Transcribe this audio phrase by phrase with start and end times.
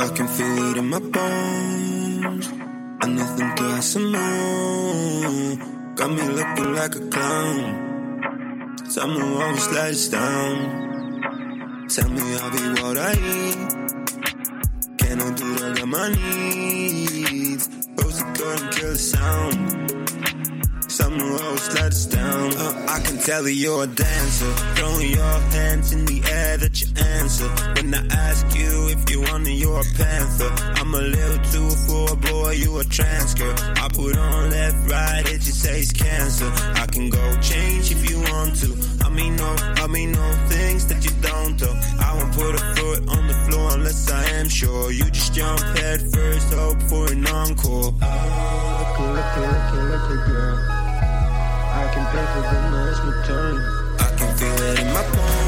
[0.00, 2.46] I can feel it in my bones.
[3.02, 5.56] And nothing to hace more.
[5.96, 8.76] Got me looking like a clown.
[8.88, 11.88] Someone always let us down.
[11.88, 13.56] Tell me I'll be what I need.
[14.98, 17.68] Can I do that on my knees?
[17.96, 20.90] Close the door and kill the sound.
[20.92, 22.56] Someone always let us down.
[22.56, 24.52] Uh, I can tell that you're a dancer.
[24.76, 26.56] Throwing your hands in the air
[27.28, 27.48] answer.
[27.76, 30.50] When I ask you if you want it, you're a panther.
[30.80, 33.54] I'm a little too for a boy, you a trans girl.
[33.58, 36.50] I put on left, right, it just says cancer.
[36.82, 38.68] I can go change if you want to.
[39.04, 39.50] I mean, no,
[39.84, 41.70] I mean, no things that you don't do.
[42.00, 44.90] I won't put a foot on the floor unless I am sure.
[44.90, 47.92] You just jump head first, hope for an encore.
[48.00, 50.56] Oh, look, look, look, look, girl.
[51.80, 53.56] I can pay for dinner, it's my turn.
[54.00, 55.47] I can feel it in my bones.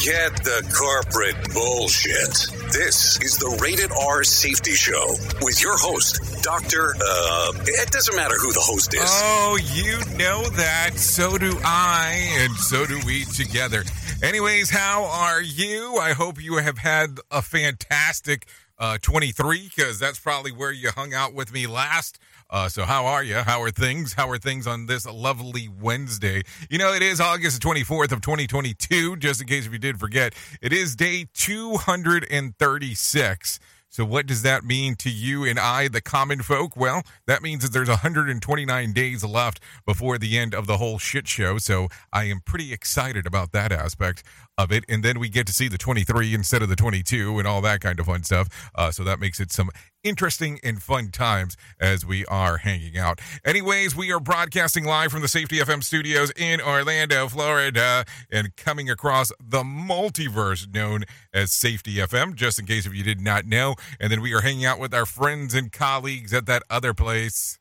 [0.00, 2.72] Forget the corporate bullshit.
[2.72, 6.94] This is the Rated R Safety Show with your host, Dr.
[6.94, 9.02] Uh, it doesn't matter who the host is.
[9.04, 10.92] Oh, you know that.
[10.96, 13.84] So do I, and so do we together.
[14.22, 15.98] Anyways, how are you?
[15.98, 18.46] I hope you have had a fantastic
[18.78, 22.18] uh, 23 because that's probably where you hung out with me last.
[22.50, 23.36] Uh, so how are you?
[23.36, 24.14] How are things?
[24.14, 26.42] How are things on this lovely Wednesday?
[26.68, 30.34] You know, it is August 24th of 2022, just in case if you did forget.
[30.60, 33.60] It is day 236.
[33.92, 36.76] So what does that mean to you and I, the common folk?
[36.76, 41.26] Well, that means that there's 129 days left before the end of the whole shit
[41.26, 41.58] show.
[41.58, 44.22] So I am pretty excited about that aspect
[44.56, 44.84] of it.
[44.88, 47.80] And then we get to see the 23 instead of the 22 and all that
[47.80, 48.70] kind of fun stuff.
[48.76, 49.70] Uh, so that makes it some
[50.02, 53.20] interesting and fun times as we are hanging out.
[53.44, 58.90] Anyways, we are broadcasting live from the Safety FM studios in Orlando, Florida, and coming
[58.90, 63.74] across the multiverse known as Safety FM, just in case if you did not know.
[63.98, 67.58] And then we are hanging out with our friends and colleagues at that other place.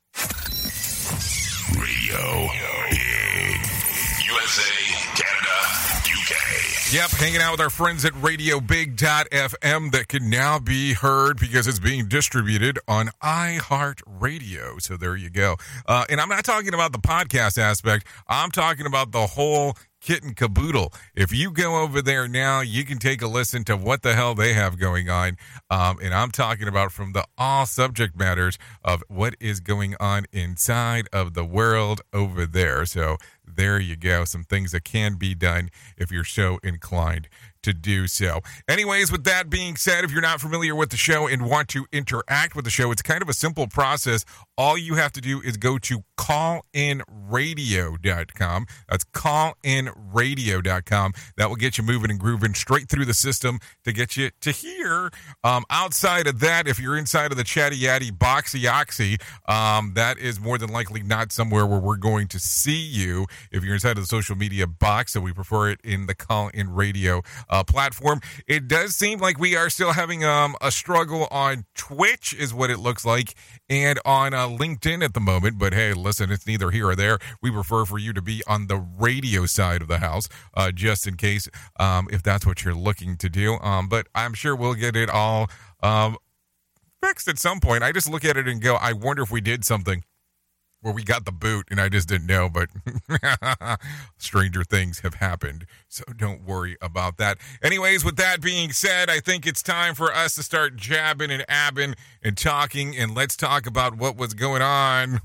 [1.78, 2.48] Radio
[2.90, 3.62] Big.
[4.28, 4.89] USA.
[6.92, 11.78] Yep, hanging out with our friends at RadioBig.fm that can now be heard because it's
[11.78, 14.82] being distributed on iHeartRadio.
[14.82, 15.58] So there you go.
[15.86, 20.24] Uh, and I'm not talking about the podcast aspect, I'm talking about the whole kit
[20.24, 20.94] and caboodle.
[21.16, 24.34] If you go over there now, you can take a listen to what the hell
[24.34, 25.38] they have going on.
[25.70, 30.26] Um, and I'm talking about from the all subject matters of what is going on
[30.32, 32.86] inside of the world over there.
[32.86, 33.18] So
[33.60, 34.24] there you go.
[34.24, 37.28] Some things that can be done if you're so inclined
[37.70, 38.42] to do so.
[38.68, 41.86] Anyways, with that being said, if you're not familiar with the show and want to
[41.92, 44.26] interact with the show, it's kind of a simple process.
[44.58, 48.66] All you have to do is go to callinradio.com.
[48.90, 51.14] That's callinradio.com.
[51.38, 54.52] That will get you moving and grooving straight through the system to get you to
[54.52, 55.12] here.
[55.44, 60.18] Um, outside of that, if you're inside of the chatty yaddy boxy oxy, um, that
[60.18, 63.28] is more than likely not somewhere where we're going to see you.
[63.52, 66.50] If you're inside of the social media box, so we prefer it in the call
[66.50, 68.22] in radio uh, platform.
[68.48, 72.70] It does seem like we are still having um, a struggle on Twitch, is what
[72.70, 73.36] it looks like,
[73.70, 75.58] and on uh, LinkedIn at the moment.
[75.58, 77.20] But hey, listen, it's neither here or there.
[77.42, 81.08] We prefer for you to be on the radio side of the house, uh, just
[81.08, 83.56] in case um, if that's what you're looking to do.
[83.56, 85.50] Um, but I'm sure we'll get it all
[85.82, 86.18] um,
[87.02, 87.84] fixed at some point.
[87.84, 90.04] I just look at it and go, I wonder if we did something
[90.82, 92.70] where we got the boot and I just didn't know, but
[94.18, 95.66] stranger things have happened.
[95.92, 97.40] So don't worry about that.
[97.64, 101.44] Anyways, with that being said, I think it's time for us to start jabbing and
[101.50, 102.96] abbing and talking.
[102.96, 105.20] And let's talk about what was going on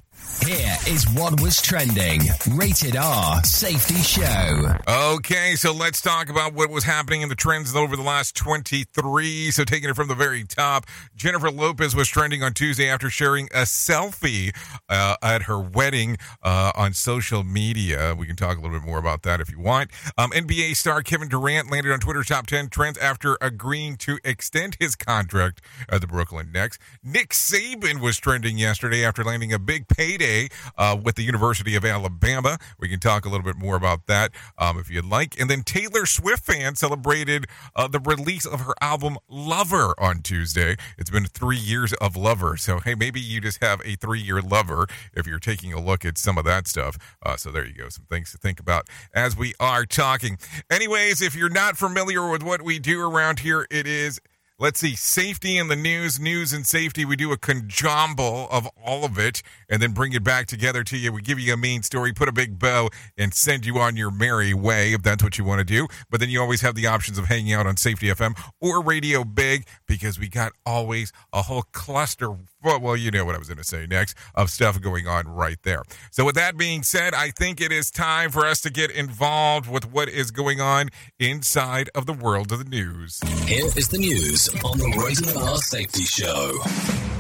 [0.47, 2.21] Here is what was trending.
[2.53, 4.77] Rated R Safety Show.
[4.89, 9.51] Okay, so let's talk about what was happening in the trends over the last 23.
[9.51, 13.47] So, taking it from the very top, Jennifer Lopez was trending on Tuesday after sharing
[13.47, 14.55] a selfie
[14.89, 18.15] uh, at her wedding uh, on social media.
[18.17, 19.91] We can talk a little bit more about that if you want.
[20.19, 24.77] Um, NBA star Kevin Durant landed on Twitter's top 10 trends after agreeing to extend
[24.79, 26.79] his contract at the Brooklyn Nets.
[27.03, 30.49] Nick Saban was trending yesterday after landing a big payday
[30.79, 32.59] uh, with the University of Alabama.
[32.79, 35.41] We can talk a little bit more about that um, if you'd like.
[35.41, 40.77] And then Taylor Swift fans celebrated uh, the release of her album Lover on Tuesday.
[40.97, 42.57] It's been three years of Lover.
[42.57, 46.05] So, hey, maybe you just have a three year lover if you're taking a look
[46.05, 46.97] at some of that stuff.
[47.27, 47.89] Uh, so, there you go.
[47.89, 50.39] Some things to think about as we are talking.
[50.71, 54.21] Anyways, if you're not familiar with what we do around here, it is
[54.57, 57.05] Let's see, safety in the news, news and safety.
[57.05, 60.97] We do a conjumble of all of it and then bring it back together to
[60.97, 61.13] you.
[61.13, 62.89] We give you a main story, put a big bow,
[63.19, 65.89] and send you on your merry way if that's what you want to do.
[66.09, 69.25] But then you always have the options of hanging out on Safety FM or Radio
[69.25, 72.37] Big because we got always a whole cluster.
[72.65, 75.29] Well, well you know what I was going to say next of stuff going on
[75.29, 75.83] right there.
[76.11, 79.71] So, with that being said, I think it is time for us to get involved
[79.71, 80.89] with what is going on
[81.19, 83.21] inside of the world of the news.
[83.47, 87.14] Here is the news on the Rated R Safety Show.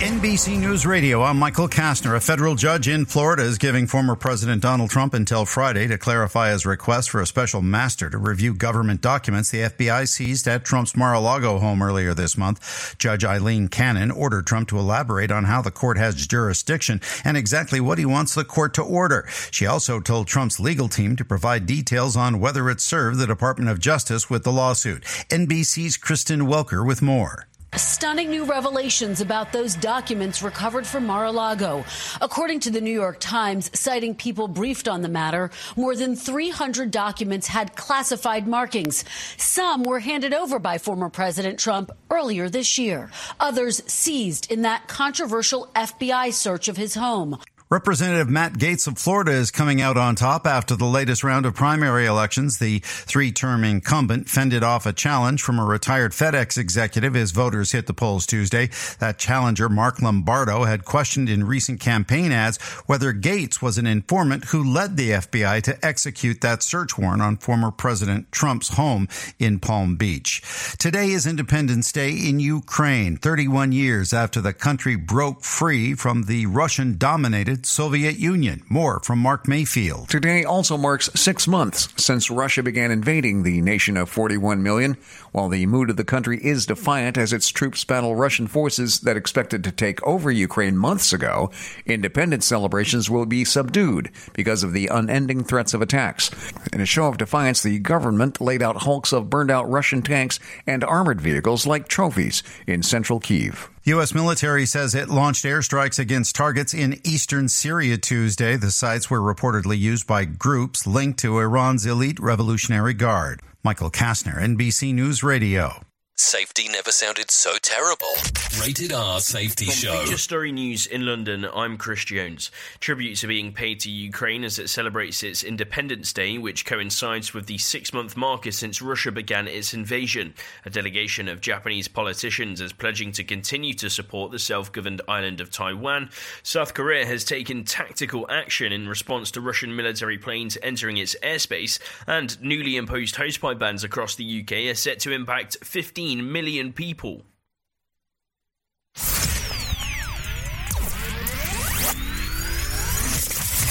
[0.00, 2.16] NBC News Radio, I'm Michael Kastner.
[2.16, 6.52] A federal judge in Florida is giving former President Donald Trump until Friday to clarify
[6.52, 10.96] his request for a special master to review government documents the FBI seized at Trump's
[10.96, 12.96] Mar-a-Lago home earlier this month.
[12.96, 17.78] Judge Aileen Cannon ordered Trump to elaborate on how the court has jurisdiction and exactly
[17.78, 19.28] what he wants the court to order.
[19.50, 23.68] She also told Trump's legal team to provide details on whether it served the Department
[23.68, 25.02] of Justice with the lawsuit.
[25.28, 27.49] NBC's Kristen Welker with more.
[27.76, 31.84] Stunning new revelations about those documents recovered from Mar-a-Lago.
[32.20, 36.90] According to the New York Times, citing people briefed on the matter, more than 300
[36.90, 39.04] documents had classified markings.
[39.36, 43.08] Some were handed over by former President Trump earlier this year.
[43.38, 47.38] Others seized in that controversial FBI search of his home.
[47.72, 51.54] Representative Matt Gaetz of Florida is coming out on top after the latest round of
[51.54, 52.58] primary elections.
[52.58, 57.70] The three term incumbent fended off a challenge from a retired FedEx executive as voters
[57.70, 58.70] hit the polls Tuesday.
[58.98, 62.56] That challenger, Mark Lombardo, had questioned in recent campaign ads
[62.86, 67.36] whether Gaetz was an informant who led the FBI to execute that search warrant on
[67.36, 69.06] former President Trump's home
[69.38, 70.42] in Palm Beach.
[70.76, 76.46] Today is Independence Day in Ukraine, 31 years after the country broke free from the
[76.46, 78.62] Russian dominated Soviet Union.
[78.68, 80.08] More from Mark Mayfield.
[80.08, 84.96] Today also marks six months since Russia began invading the nation of 41 million.
[85.32, 89.16] While the mood of the country is defiant as its troops battle Russian forces that
[89.16, 91.50] expected to take over Ukraine months ago,
[91.86, 96.30] independence celebrations will be subdued because of the unending threats of attacks.
[96.72, 100.40] In a show of defiance, the government laid out hulks of burned out Russian tanks
[100.66, 103.70] and armored vehicles like trophies in central Kiev.
[103.84, 104.14] U.S.
[104.14, 108.56] military says it launched airstrikes against targets in eastern Syria Tuesday.
[108.56, 113.40] The sites were reportedly used by groups linked to Iran's elite Revolutionary Guard.
[113.64, 115.80] Michael Kastner, NBC News Radio.
[116.22, 118.12] Safety never sounded so terrible.
[118.60, 120.00] Rated R Safety From Show.
[120.02, 122.50] Feature Story News in London, I'm Chris Jones.
[122.78, 127.46] Tributes are being paid to Ukraine as it celebrates its Independence Day, which coincides with
[127.46, 130.34] the six month marker since Russia began its invasion.
[130.66, 135.40] A delegation of Japanese politicians is pledging to continue to support the self governed island
[135.40, 136.10] of Taiwan.
[136.42, 141.78] South Korea has taken tactical action in response to Russian military planes entering its airspace,
[142.06, 147.24] and newly imposed hosepipe bans across the UK are set to impact 15 million people.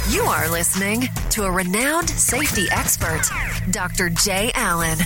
[0.09, 3.21] You are listening to a renowned safety expert,
[3.69, 4.09] Dr.
[4.09, 4.97] Jay Allen,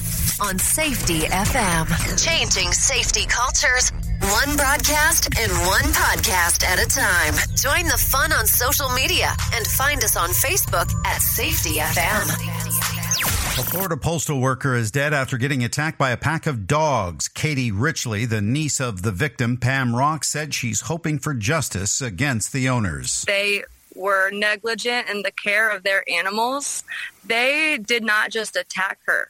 [0.42, 2.24] on Safety FM.
[2.24, 7.34] Changing safety cultures, one broadcast and one podcast at a time.
[7.58, 13.03] Join the fun on social media and find us on Facebook at Safety FM.
[13.24, 17.28] A Florida postal worker is dead after getting attacked by a pack of dogs.
[17.28, 22.52] Katie Richley, the niece of the victim, Pam Rock, said she's hoping for justice against
[22.52, 23.24] the owners.
[23.26, 23.64] They
[23.96, 26.84] were negligent in the care of their animals.
[27.24, 29.30] They did not just attack her,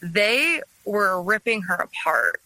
[0.00, 2.40] they were ripping her apart.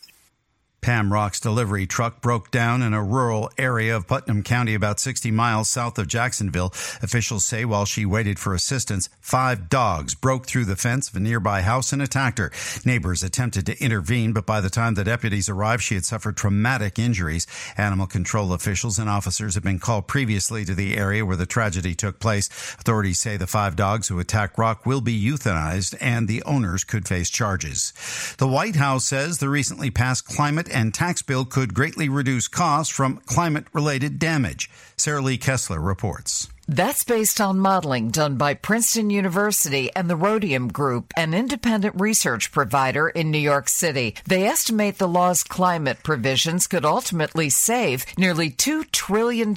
[0.86, 5.32] Pam Rock's delivery truck broke down in a rural area of Putnam County, about 60
[5.32, 6.72] miles south of Jacksonville.
[7.02, 11.18] Officials say while she waited for assistance, five dogs broke through the fence of a
[11.18, 12.52] nearby house and attacked her.
[12.84, 17.00] Neighbors attempted to intervene, but by the time the deputies arrived, she had suffered traumatic
[17.00, 17.48] injuries.
[17.76, 21.96] Animal control officials and officers have been called previously to the area where the tragedy
[21.96, 22.46] took place.
[22.78, 27.08] Authorities say the five dogs who attacked Rock will be euthanized and the owners could
[27.08, 27.92] face charges.
[28.38, 32.95] The White House says the recently passed climate and tax bill could greatly reduce costs
[32.95, 34.71] from climate related damage.
[34.99, 36.49] Sarah Lee Kessler reports.
[36.68, 42.52] That's based on modeling done by Princeton University and the Rhodium Group, an independent research
[42.52, 44.16] provider in New York City.
[44.26, 49.54] They estimate the law's climate provisions could ultimately save nearly $2 trillion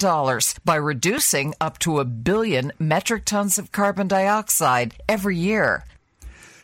[0.64, 5.84] by reducing up to a billion metric tons of carbon dioxide every year.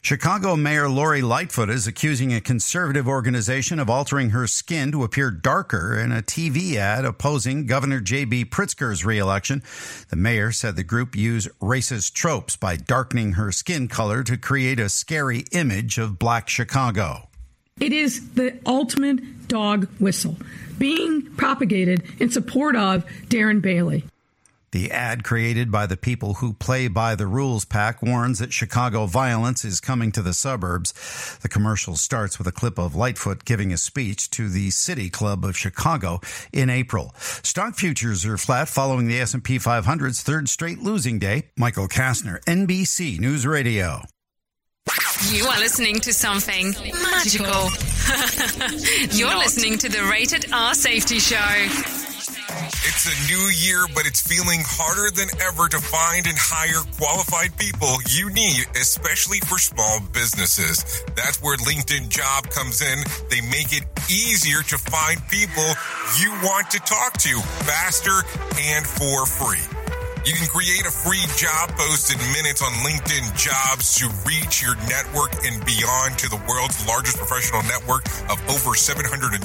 [0.07, 5.33] Chicago Mayor Lori Lightfoot is accusing a conservative organization of altering her skin to appear
[5.33, 8.45] darker in a TV ad opposing Governor J.B.
[8.45, 9.65] Pritzker's reelection.
[10.09, 14.79] The mayor said the group used racist tropes by darkening her skin color to create
[14.79, 17.29] a scary image of black Chicago.
[17.81, 20.37] It is the ultimate dog whistle
[20.79, 24.05] being propagated in support of Darren Bailey.
[24.77, 29.07] The ad created by the People Who Play by the Rules PAC warns that Chicago
[29.07, 31.39] violence is coming to the suburbs.
[31.41, 35.47] The commercial starts with a clip of Lightfoot giving a speech to the City Club
[35.47, 36.21] of Chicago
[36.53, 37.15] in April.
[37.17, 41.45] Stock futures are flat following the S&P 500's third straight losing day.
[41.57, 44.03] Michael Kastner, NBC News Radio.
[45.31, 47.71] You are listening to something magical.
[49.17, 52.06] You're listening to the Rated R Safety Show.
[52.89, 57.59] It's a new year, but it's feeling harder than ever to find and hire qualified
[57.59, 61.03] people you need, especially for small businesses.
[61.17, 63.03] That's where LinkedIn Job comes in.
[63.29, 65.67] They make it easier to find people
[66.21, 68.23] you want to talk to faster
[68.57, 69.76] and for free.
[70.27, 74.75] You can create a free job post in minutes on LinkedIn Jobs to reach your
[74.91, 79.39] network and beyond to the world's largest professional network of over 770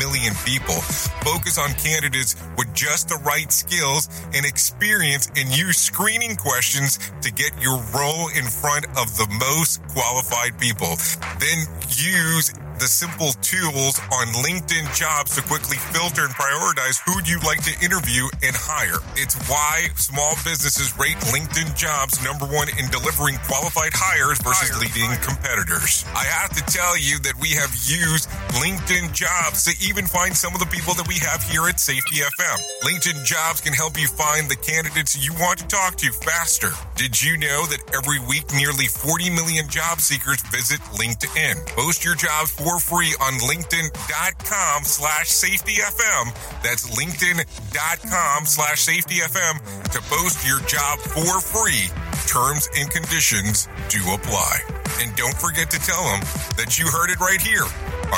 [0.00, 0.80] million people.
[1.20, 7.30] Focus on candidates with just the right skills and experience and use screening questions to
[7.30, 10.96] get your role in front of the most qualified people.
[11.36, 17.44] Then use the simple tools on LinkedIn jobs to quickly filter and prioritize who you'd
[17.44, 18.98] like to interview and hire.
[19.14, 25.14] It's why small businesses rate LinkedIn jobs number one in delivering qualified hires versus leading
[25.22, 26.04] competitors.
[26.14, 28.28] I have to tell you that we have used
[28.58, 32.26] LinkedIn jobs to even find some of the people that we have here at Safety
[32.26, 32.58] FM.
[32.82, 36.70] LinkedIn jobs can help you find the candidates you want to talk to faster.
[36.96, 41.66] Did you know that every week nearly 40 million job seekers visit LinkedIn?
[41.76, 46.62] Post your jobs for free on linkedin.com slash safetyfm.
[46.62, 51.88] That's linkedin.com slash safetyfm to post your job for free.
[52.26, 54.60] Terms and conditions do apply.
[55.00, 56.20] And don't forget to tell them
[56.56, 57.64] that you heard it right here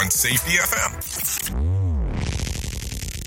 [0.00, 1.75] on Safety FM.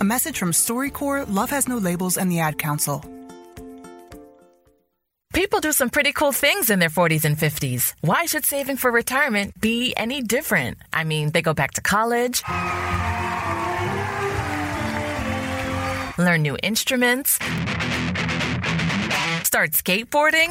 [0.00, 3.04] A message from StoryCorps, Love Has No Labels, and the Ad Council.
[5.34, 7.92] People do some pretty cool things in their 40s and 50s.
[8.00, 10.78] Why should saving for retirement be any different?
[10.90, 12.42] I mean, they go back to college,
[16.16, 17.34] learn new instruments,
[19.44, 20.50] start skateboarding,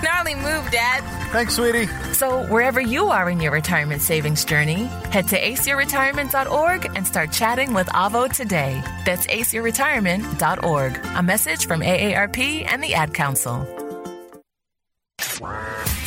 [0.00, 1.02] Snarly move, Dad.
[1.32, 1.86] Thanks, sweetie.
[2.12, 7.74] So, wherever you are in your retirement savings journey, head to aceyourretirement.org and start chatting
[7.74, 8.82] with Avo today.
[9.04, 11.00] That's aceyourretirement.org.
[11.16, 13.83] A message from AARP and the Ad Council.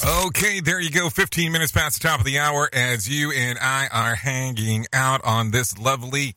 [0.06, 1.10] Okay, there you go.
[1.10, 5.20] 15 minutes past the top of the hour as you and I are hanging out
[5.25, 6.36] on this lovely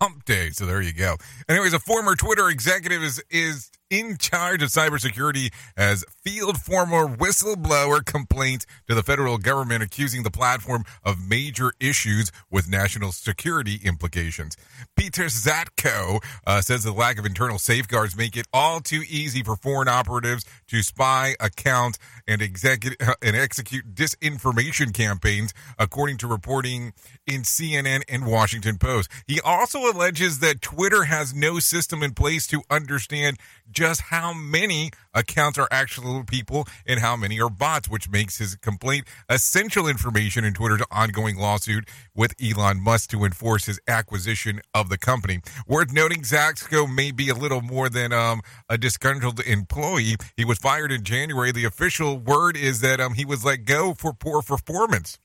[0.00, 0.48] hump day.
[0.50, 1.16] So there you go.
[1.46, 8.04] Anyways, a former Twitter executive is, is in charge of cybersecurity as field former whistleblower
[8.04, 14.56] complaint to the federal government accusing the platform of major issues with national security implications.
[14.96, 19.56] Peter Zatko uh, says the lack of internal safeguards make it all too easy for
[19.56, 26.92] foreign operatives to spy, account, and execute uh, and execute disinformation campaigns, according to reporting
[27.26, 29.10] in CNN and Washington Post.
[29.26, 33.38] He also alleges that Twitter has no system in place to understand
[33.70, 38.56] just how many accounts are actual people and how many are bots, which makes his
[38.56, 44.88] complaint essential information in Twitter's ongoing lawsuit with Elon Musk to enforce his acquisition of
[44.88, 45.40] the company.
[45.66, 50.16] Worth noting, Zatko may be a little more than um, a disgruntled employee.
[50.36, 51.52] He was fired in January.
[51.52, 55.18] The official word is that um, he was let go for poor performance.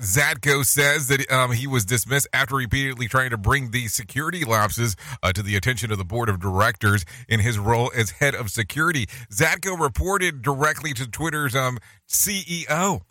[0.00, 4.96] Zatko says that um, he was dismissed after repeatedly trying to bring the security lapses
[5.22, 8.50] uh, to the attention of the board of directors in his role as head of
[8.50, 9.06] security.
[9.30, 11.78] Zatko reported directly to Twitter's um,
[12.08, 13.02] CEO.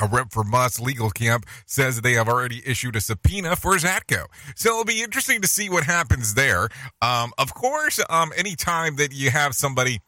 [0.00, 4.26] A rep for Musk legal camp says they have already issued a subpoena for Zatko.
[4.54, 6.68] So it'll be interesting to see what happens there.
[7.02, 10.00] Um, of course, um, anytime that you have somebody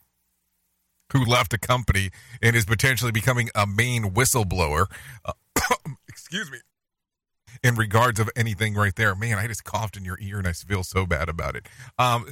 [1.12, 4.86] who left a company and is potentially becoming a main whistleblower,
[5.24, 5.32] uh,
[6.08, 6.58] excuse me,
[7.62, 9.14] in regards of anything right there.
[9.14, 11.68] Man, I just coughed in your ear and I feel so bad about it.
[11.98, 12.26] Um,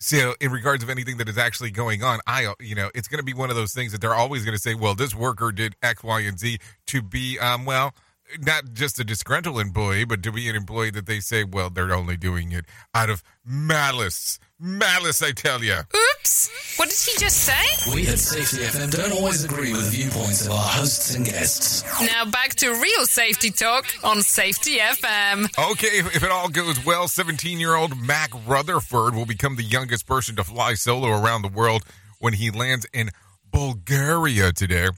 [0.00, 3.20] so in regards of anything that is actually going on, I, you know, it's going
[3.20, 5.52] to be one of those things that they're always going to say, well, this worker
[5.52, 7.94] did X, Y, and Z to be, um, well,
[8.40, 11.94] not just a disgruntled employee, but to be an employee that they say, well, they're
[11.94, 14.38] only doing it out of malice.
[14.60, 15.74] Malice, I tell you.
[15.74, 16.50] Oops!
[16.78, 17.92] What did he just say?
[17.92, 21.82] We at Safety FM don't always agree with the viewpoints of our hosts and guests.
[22.00, 25.46] Now back to real safety talk on Safety FM.
[25.72, 29.64] Okay, if, if it all goes well, 17 year old Mack Rutherford will become the
[29.64, 31.82] youngest person to fly solo around the world
[32.20, 33.10] when he lands in
[33.50, 34.88] Bulgaria today.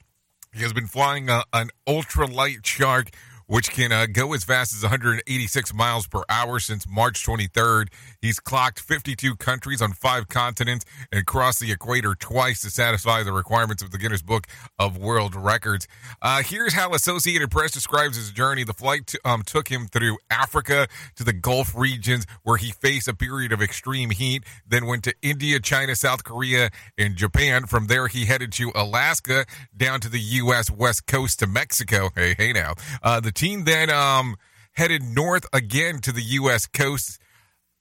[0.53, 3.09] He has been flying a, an ultralight shark,
[3.47, 7.89] which can uh, go as fast as 186 miles per hour since March 23rd.
[8.21, 13.33] He's clocked 52 countries on five continents and crossed the equator twice to satisfy the
[13.33, 14.47] requirements of the Guinness Book
[14.79, 15.87] of World Records.
[16.21, 18.65] Uh, here's how Associated Press describes his journey.
[18.65, 23.09] The flight t- um, took him through Africa to the Gulf regions, where he faced
[23.09, 27.67] a period of extreme heat, then went to India, China, South Korea, and Japan.
[27.67, 30.71] From there, he headed to Alaska, down to the U.S.
[30.71, 32.11] West Coast to Mexico.
[32.15, 32.75] Hey, hey now.
[33.03, 34.37] Uh, the team then um,
[34.73, 36.67] headed north again to the U.S.
[36.67, 37.21] coast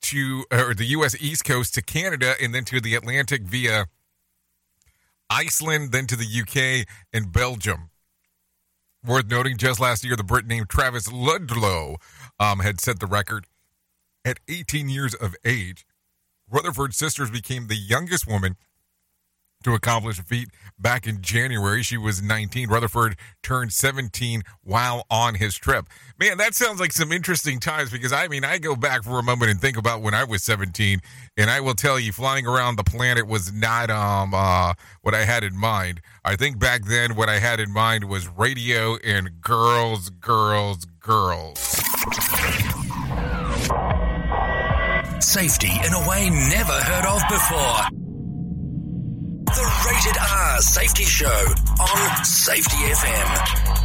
[0.03, 1.15] to or the U.S.
[1.19, 3.85] East Coast to Canada, and then to the Atlantic via
[5.29, 7.89] Iceland, then to the UK and Belgium.
[9.03, 11.97] Worth noting, just last year, the Brit named Travis Ludlow
[12.39, 13.45] um, had set the record
[14.23, 15.85] at 18 years of age.
[16.49, 18.55] Rutherford's sisters became the youngest woman
[19.65, 21.81] to accomplish a feat back in January.
[21.81, 22.69] She was 19.
[22.69, 25.87] Rutherford turned 17 while on his trip.
[26.19, 29.23] Man, that sounds like some interesting times because I mean, I go back for a
[29.23, 31.01] moment and think about when I was 17,
[31.35, 35.25] and I will tell you, flying around the planet was not um uh, what I
[35.25, 35.99] had in mind.
[36.23, 41.57] I think back then, what I had in mind was radio and girls, girls, girls.
[45.19, 48.04] Safety in a way never heard of before.
[50.05, 51.25] Rated R Safety Show
[51.79, 53.75] on Safety FM.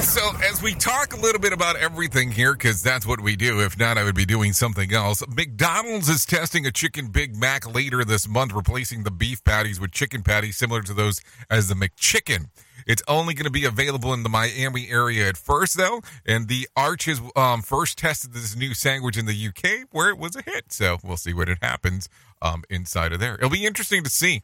[0.00, 3.60] So, as we talk a little bit about everything here, because that's what we do.
[3.60, 5.22] If not, I would be doing something else.
[5.28, 9.92] McDonald's is testing a chicken Big Mac later this month, replacing the beef patties with
[9.92, 12.46] chicken patties similar to those as the McChicken.
[12.86, 16.00] It's only going to be available in the Miami area at first, though.
[16.24, 20.36] And the Arches um, first tested this new sandwich in the UK, where it was
[20.36, 20.72] a hit.
[20.72, 22.08] So we'll see what it happens
[22.42, 23.34] um, inside of there.
[23.34, 24.42] It'll be interesting to see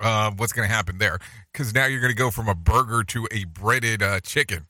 [0.00, 1.18] uh, what's going to happen there
[1.52, 4.66] because now you're going to go from a burger to a breaded uh, chicken.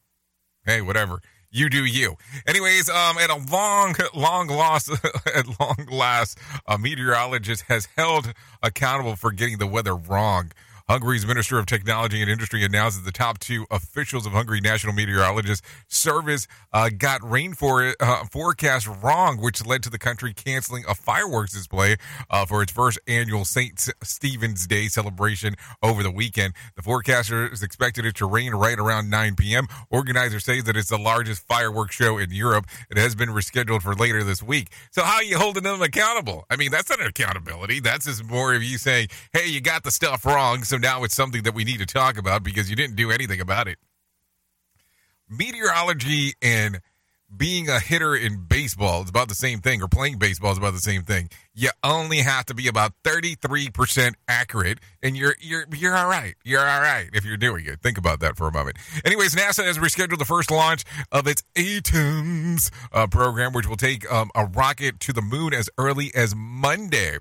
[0.64, 1.20] Hey, whatever.
[1.50, 2.16] You do you.
[2.46, 4.90] Anyways, um, at a long, long loss,
[5.34, 10.52] at long last, a meteorologist has held accountable for getting the weather wrong.
[10.88, 14.92] Hungary's Minister of Technology and Industry announced that the top two officials of Hungary National
[14.92, 20.84] Meteorologist Service uh, got rain for, uh, forecast wrong, which led to the country canceling
[20.88, 21.96] a fireworks display
[22.30, 23.90] uh, for its first annual St.
[24.04, 26.54] Stephen's Day celebration over the weekend.
[26.76, 29.66] The forecaster is expected it to rain right around 9 p.m.
[29.90, 32.66] Organizers say that it's the largest fireworks show in Europe.
[32.90, 34.70] It has been rescheduled for later this week.
[34.92, 36.44] So how are you holding them accountable?
[36.48, 37.80] I mean, that's not accountability.
[37.80, 41.14] That's just more of you saying, "Hey, you got the stuff wrong." So now it's
[41.14, 43.78] something that we need to talk about because you didn't do anything about it.
[45.28, 46.80] Meteorology and
[47.34, 50.74] being a hitter in baseball is about the same thing, or playing baseball is about
[50.74, 51.28] the same thing.
[51.54, 56.08] You only have to be about thirty three percent accurate, and you're you're you're all
[56.08, 56.36] right.
[56.44, 57.80] You're all right if you're doing it.
[57.80, 58.76] Think about that for a moment.
[59.04, 64.10] Anyways, NASA has rescheduled the first launch of its Artemis uh, program, which will take
[64.10, 67.18] um, a rocket to the moon as early as Monday.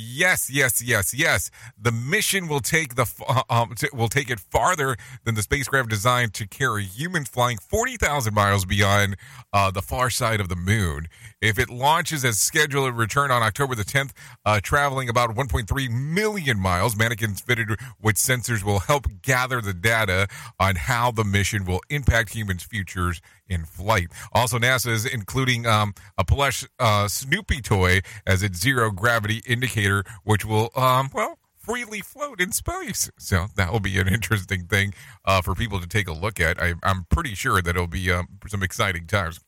[0.00, 1.50] Yes, yes, yes, yes.
[1.76, 5.88] The mission will take the uh, um, t- will take it farther than the spacecraft
[5.88, 9.16] designed to carry humans flying forty thousand miles beyond
[9.52, 11.08] uh, the far side of the moon.
[11.40, 14.12] If it launches as scheduled, return on October the tenth,
[14.44, 16.96] uh, traveling about one point three million miles.
[16.96, 20.28] Mannequins fitted with sensors will help gather the data
[20.60, 24.08] on how the mission will impact humans' futures in flight.
[24.32, 30.04] Also, NASA is including um, a plush uh, Snoopy toy as its zero gravity indicator,
[30.24, 33.10] which will, um, well, freely float in space.
[33.18, 36.60] So that will be an interesting thing uh, for people to take a look at.
[36.60, 39.40] I, am pretty sure that it'll be um, some exciting times.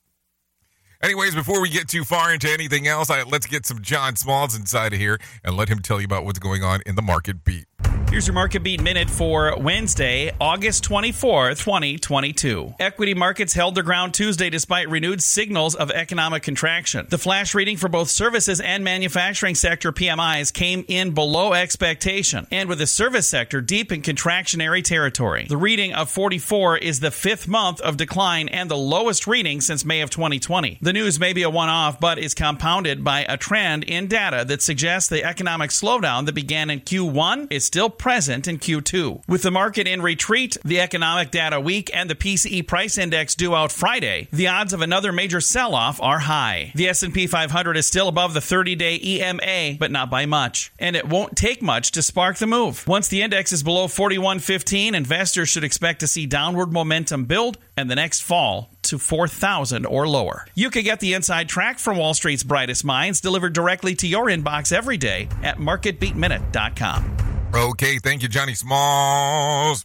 [1.03, 4.55] Anyways, before we get too far into anything else, I, let's get some John Smalls
[4.55, 7.43] inside of here and let him tell you about what's going on in the market
[7.43, 7.65] beat.
[8.11, 12.75] Here's your market beat minute for Wednesday, August 24, 2022.
[12.81, 17.07] Equity markets held their ground Tuesday despite renewed signals of economic contraction.
[17.09, 22.69] The flash reading for both services and manufacturing sector PMIs came in below expectation, and
[22.69, 25.47] with the service sector deep in contractionary territory.
[25.49, 29.85] The reading of 44 is the fifth month of decline and the lowest reading since
[29.85, 30.79] May of 2020.
[30.83, 34.45] The news may be a one off, but is compounded by a trend in data
[34.49, 39.29] that suggests the economic slowdown that began in Q1 is still present in Q2.
[39.29, 43.55] With the market in retreat, the economic data weak, and the PCE price index due
[43.55, 46.73] out Friday, the odds of another major sell-off are high.
[46.75, 51.09] The S&P 500 is still above the 30-day EMA, but not by much, and it
[51.09, 52.85] won't take much to spark the move.
[52.89, 57.89] Once the index is below 4115, investors should expect to see downward momentum build and
[57.89, 60.45] the next fall to 4,000 or lower.
[60.57, 64.27] You can get the inside track from Wall Street's brightest minds delivered directly to your
[64.27, 67.30] inbox every day at marketbeatminute.com.
[67.53, 69.85] Okay, thank you, Johnny Smalls,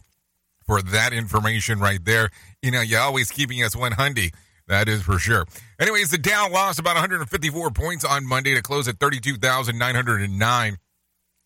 [0.66, 2.30] for that information right there.
[2.62, 4.32] You know, you're always keeping us one hundy.
[4.68, 5.46] That is for sure.
[5.78, 10.76] Anyways, the Dow lost about 154 points on Monday to close at 32,909.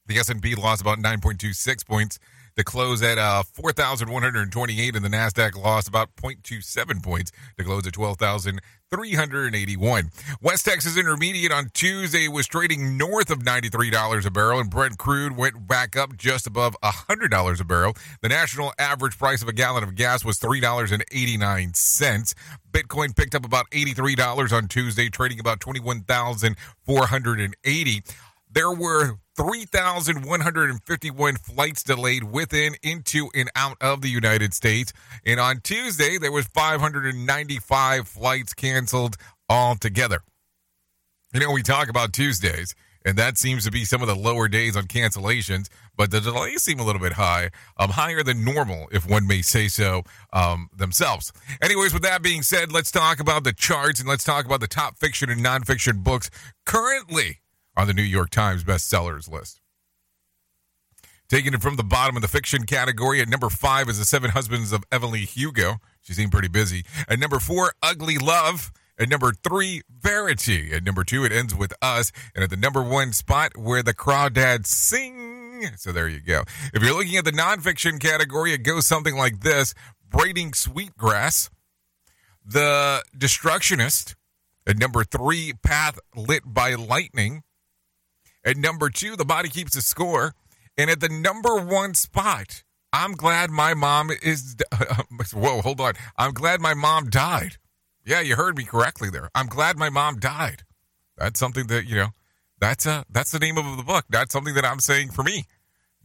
[0.07, 2.19] The S&P lost about 9.26 points
[2.57, 7.95] to close at uh, 4,128, and the NASDAQ lost about 0.27 points to close at
[8.93, 10.11] 12,381.
[10.43, 15.37] West Texas Intermediate on Tuesday was trading north of $93 a barrel, and Brent crude
[15.37, 17.95] went back up just above $100 a barrel.
[18.21, 22.35] The national average price of a gallon of gas was $3.89.
[22.73, 28.03] Bitcoin picked up about $83 on Tuesday, trading about 21,480.
[28.53, 34.93] There were 3,151 flights delayed within, into, and out of the United States.
[35.25, 39.17] And on Tuesday, there was 595 flights canceled
[39.49, 40.23] altogether.
[41.33, 44.49] You know, we talk about Tuesdays, and that seems to be some of the lower
[44.49, 48.89] days on cancellations, but the delays seem a little bit high, um, higher than normal,
[48.91, 51.33] if one may say so um, themselves.
[51.63, 54.67] Anyways, with that being said, let's talk about the charts and let's talk about the
[54.67, 56.31] top fiction and nonfiction books
[56.67, 57.39] currently
[57.81, 59.59] on the New York Times bestsellers list.
[61.31, 64.33] Taking it from the bottom of the fiction category, at number five is The Seven
[64.33, 65.77] Husbands of Evelyn Hugo.
[66.03, 66.85] She seemed pretty busy.
[67.09, 68.71] At number four, Ugly Love.
[68.99, 70.75] At number three, Verity.
[70.75, 72.13] At number two, it ends with Us.
[72.35, 75.69] And at the number one spot, where the crawdads sing.
[75.77, 76.43] So there you go.
[76.75, 79.73] If you're looking at the nonfiction category, it goes something like this
[80.07, 81.49] Braiding Sweetgrass.
[82.45, 84.17] The Destructionist.
[84.67, 87.43] At number three, Path Lit by Lightning.
[88.45, 90.35] At number two, The Body Keeps the Score.
[90.79, 94.57] And at the number one spot, I'm glad my mom is.
[95.35, 95.93] whoa, hold on.
[96.17, 97.57] I'm glad my mom died.
[98.05, 99.31] Yeah, you heard me correctly there.
[99.35, 100.63] I'm glad my mom died.
[101.19, 102.09] That's something that you know.
[102.59, 104.05] That's uh that's the name of the book.
[104.09, 105.45] That's something that I'm saying for me.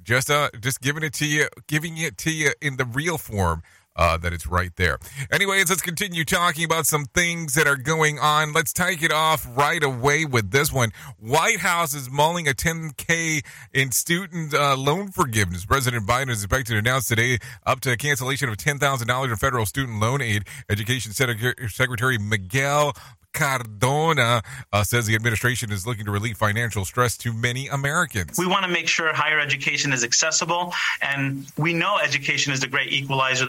[0.04, 3.64] Just uh just giving it to you, giving it to you in the real form
[3.96, 4.98] uh, that it's right there.
[5.32, 8.54] Anyways, let's continue talking about some things that are going on.
[8.54, 10.92] Let's take it off right away with this one.
[11.20, 15.66] White House is mulling a 10K in student uh, loan forgiveness.
[15.66, 19.66] President Biden is expected to announce today up to a cancellation of $10,000 in federal
[19.66, 20.46] student loan aid.
[20.70, 22.94] Education Secretary Miguel
[23.36, 28.40] Cardona uh, says the administration is looking to relieve financial stress to many Americans.
[28.40, 32.68] We want to make sure higher education is accessible, and we know education is a
[32.68, 33.48] great equalizer.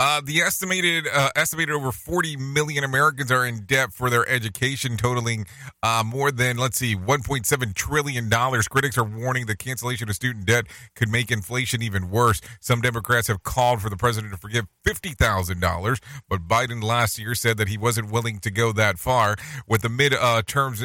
[0.00, 4.96] Uh, the estimated uh, estimated over 40 million Americans are in debt for their education,
[4.96, 5.44] totaling
[5.82, 8.66] uh, more than let's see 1.7 trillion dollars.
[8.66, 10.64] Critics are warning the cancellation of student debt
[10.96, 12.40] could make inflation even worse.
[12.60, 17.18] Some Democrats have called for the president to forgive fifty thousand dollars, but Biden last
[17.18, 19.36] year said that he wasn't willing to go that far.
[19.68, 20.40] With the mid uh,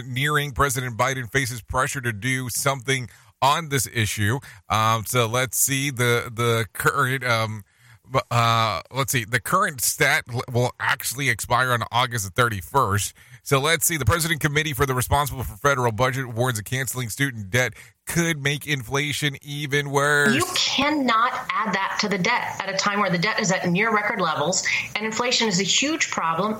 [0.05, 3.07] nearing, President Biden faces pressure to do something
[3.41, 4.39] on this issue.
[4.67, 7.23] Um, so let's see the the current.
[7.23, 7.63] Um,
[8.31, 9.25] uh, let's see.
[9.25, 13.13] The current stat will actually expire on August the 31st.
[13.43, 13.97] So let's see.
[13.97, 17.73] The President Committee for the Responsible for Federal Budget warns that canceling student debt
[18.07, 20.33] could make inflation even worse.
[20.33, 23.67] You cannot add that to the debt at a time where the debt is at
[23.69, 24.65] near record levels
[24.95, 26.59] and inflation is a huge problem.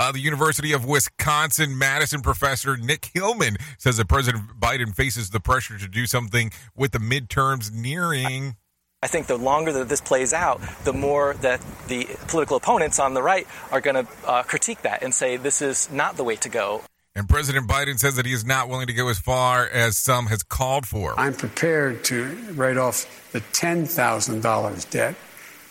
[0.00, 5.40] Uh, the University of Wisconsin Madison professor Nick Hillman says that President Biden faces the
[5.40, 8.56] pressure to do something with the midterms nearing.
[9.00, 13.14] I think the longer that this plays out, the more that the political opponents on
[13.14, 16.34] the right are going to uh, critique that and say this is not the way
[16.34, 16.82] to go.
[17.14, 20.26] And President Biden says that he is not willing to go as far as some
[20.26, 21.14] has called for.
[21.18, 25.14] I'm prepared to write off the $10,000 debt,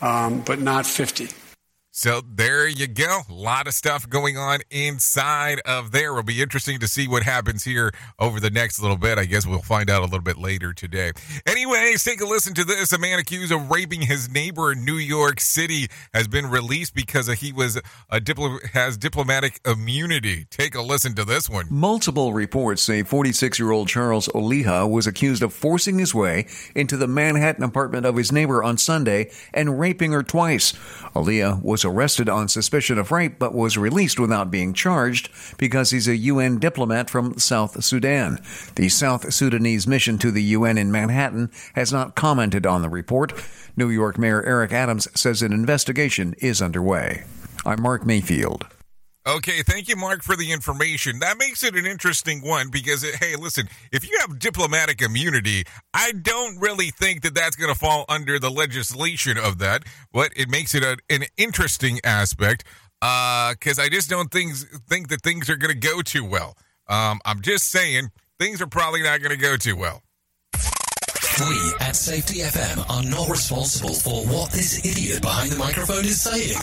[0.02, 1.28] um, but not 50.
[1.98, 3.22] So there you go.
[3.28, 6.12] A lot of stuff going on inside of there.
[6.12, 9.18] It will be interesting to see what happens here over the next little bit.
[9.18, 11.12] I guess we'll find out a little bit later today.
[11.48, 12.94] Anyways, take a listen to this.
[12.94, 17.26] A man accused of raping his neighbor in New York City has been released because
[17.30, 17.78] he was
[18.12, 20.46] a diplo- has diplomatic immunity.
[20.52, 21.66] Take a listen to this one.
[21.72, 27.64] Multiple reports say 46-year-old Charles Oliha was accused of forcing his way into the Manhattan
[27.64, 30.74] apartment of his neighbor on Sunday and raping her twice.
[31.16, 36.08] Oliha was arrested on suspicion of rape but was released without being charged because he's
[36.08, 38.40] a UN diplomat from South Sudan.
[38.76, 43.34] The South Sudanese mission to the UN in Manhattan has not commented on the report.
[43.76, 47.24] New York Mayor Eric Adams says an investigation is underway.
[47.66, 48.68] I'm Mark Mayfield.
[49.28, 51.20] Okay, thank you, Mark, for the information.
[51.20, 56.14] That makes it an interesting one because, hey, listen, if you have diplomatic immunity, I
[56.14, 60.50] don't really think that that's going to fall under the legislation of that, but it
[60.50, 62.64] makes it a, an interesting aspect
[63.02, 64.56] because uh, I just don't think,
[64.88, 66.56] think that things are going to go too well.
[66.88, 70.04] Um, I'm just saying things are probably not going to go too well.
[71.40, 76.20] We at Safety FM are not responsible for what this idiot behind the microphone is
[76.20, 76.58] saying.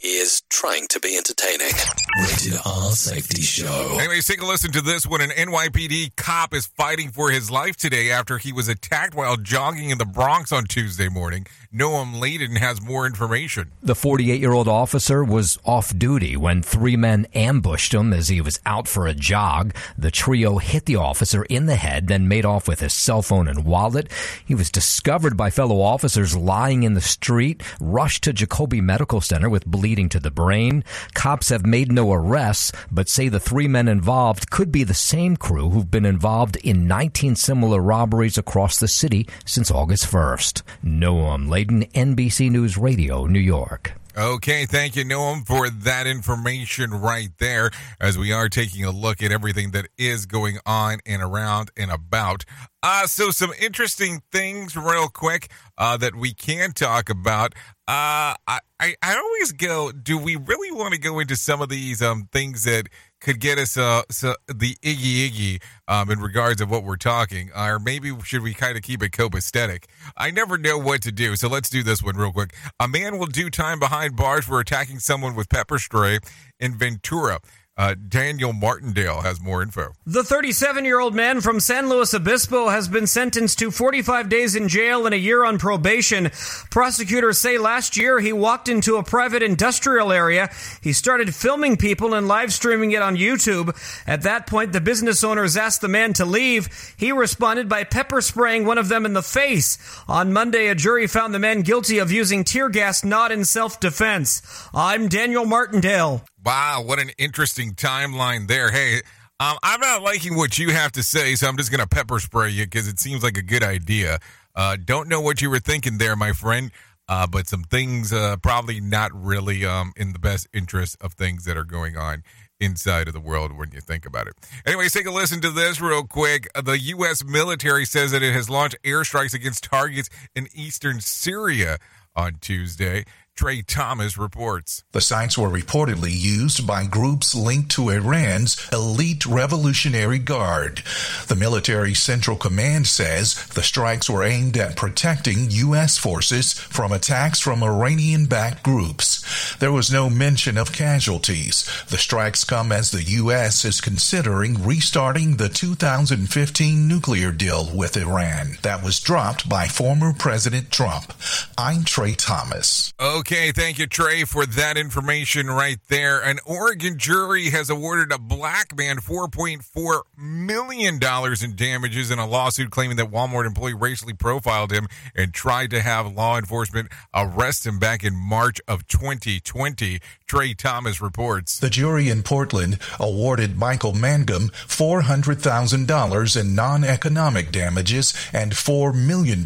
[0.00, 1.70] He is trying to be entertaining.
[2.18, 3.98] Rated R Safety Show.
[4.00, 5.20] Anyways, take a listen to this one.
[5.20, 9.90] An NYPD cop is fighting for his life today after he was attacked while jogging
[9.90, 11.46] in the Bronx on Tuesday morning.
[11.74, 13.70] Noam Layden has more information.
[13.82, 18.42] The 48 year old officer was off duty when three men ambushed him as he
[18.42, 19.74] was out for a jog.
[19.96, 23.48] The trio hit the officer in the head, then made off with his cell phone
[23.48, 24.12] and wallet.
[24.44, 29.48] He was discovered by fellow officers lying in the street, rushed to Jacobi Medical Center
[29.48, 30.84] with bleeding to the brain.
[31.14, 35.38] Cops have made no arrests, but say the three men involved could be the same
[35.38, 40.60] crew who've been involved in 19 similar robberies across the city since August 1st.
[40.84, 43.94] Noam Layden, NBC News Radio, New York.
[44.16, 49.22] Okay, thank you, Noam, for that information right there as we are taking a look
[49.22, 52.44] at everything that is going on and around and about.
[52.82, 57.54] Uh, so, some interesting things, real quick, uh, that we can talk about.
[57.88, 61.70] Uh, I, I, I always go, do we really want to go into some of
[61.70, 62.88] these um, things that
[63.22, 67.50] could get us uh, so the iggy iggy um, in regards of what we're talking,
[67.56, 69.84] or maybe should we kind of keep it copacetic?
[70.16, 72.52] I never know what to do, so let's do this one real quick.
[72.80, 76.18] A man will do time behind bars for attacking someone with pepper spray
[76.58, 77.38] in Ventura.
[77.74, 79.92] Uh, Daniel Martindale has more info.
[80.04, 84.54] The 37 year old man from San Luis Obispo has been sentenced to 45 days
[84.54, 86.30] in jail and a year on probation.
[86.70, 90.50] Prosecutors say last year he walked into a private industrial area.
[90.82, 93.74] He started filming people and live streaming it on YouTube.
[94.06, 96.68] At that point, the business owners asked the man to leave.
[96.98, 99.78] He responded by pepper spraying one of them in the face.
[100.06, 103.80] On Monday, a jury found the man guilty of using tear gas not in self
[103.80, 104.42] defense.
[104.74, 106.22] I'm Daniel Martindale.
[106.44, 108.70] Wow, what an interesting timeline there.
[108.70, 108.96] Hey,
[109.38, 112.18] um, I'm not liking what you have to say, so I'm just going to pepper
[112.18, 114.18] spray you because it seems like a good idea.
[114.54, 116.70] Uh, don't know what you were thinking there, my friend,
[117.08, 121.44] uh, but some things uh, probably not really um, in the best interest of things
[121.44, 122.22] that are going on
[122.60, 124.34] inside of the world when you think about it.
[124.66, 126.48] Anyways, take a listen to this real quick.
[126.54, 127.24] Uh, The U.S.
[127.24, 131.78] military says that it has launched airstrikes against targets in eastern Syria
[132.14, 133.04] on Tuesday.
[133.34, 134.84] Trey Thomas reports.
[134.92, 140.82] The sites were reportedly used by groups linked to Iran's elite Revolutionary Guard.
[141.28, 145.96] The military central command says the strikes were aimed at protecting U.S.
[145.96, 149.56] forces from attacks from Iranian backed groups.
[149.56, 151.64] There was no mention of casualties.
[151.88, 153.64] The strikes come as the U.S.
[153.64, 160.70] is considering restarting the 2015 nuclear deal with Iran that was dropped by former President
[160.70, 161.14] Trump.
[161.56, 162.92] I'm Trey Thomas.
[163.00, 163.21] Okay,
[163.52, 166.20] thank you, Trey, for that information right there.
[166.20, 170.94] An Oregon jury has awarded a black man $4.4 million
[171.42, 175.80] in damages in a lawsuit claiming that Walmart employee racially profiled him and tried to
[175.80, 180.00] have law enforcement arrest him back in March of 2020.
[180.26, 181.58] Trey Thomas reports.
[181.58, 189.44] The jury in Portland awarded Michael Mangum $400,000 in non economic damages and $4 million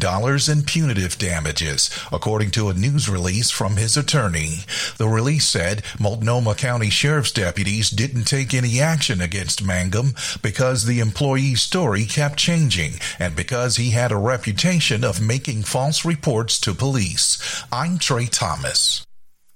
[0.49, 4.59] in punitive damages, according to a news release from his attorney.
[4.95, 11.01] The release said Multnomah County Sheriff's deputies didn't take any action against Mangum because the
[11.01, 16.73] employee's story kept changing and because he had a reputation of making false reports to
[16.73, 17.65] police.
[17.69, 19.05] I'm Trey Thomas.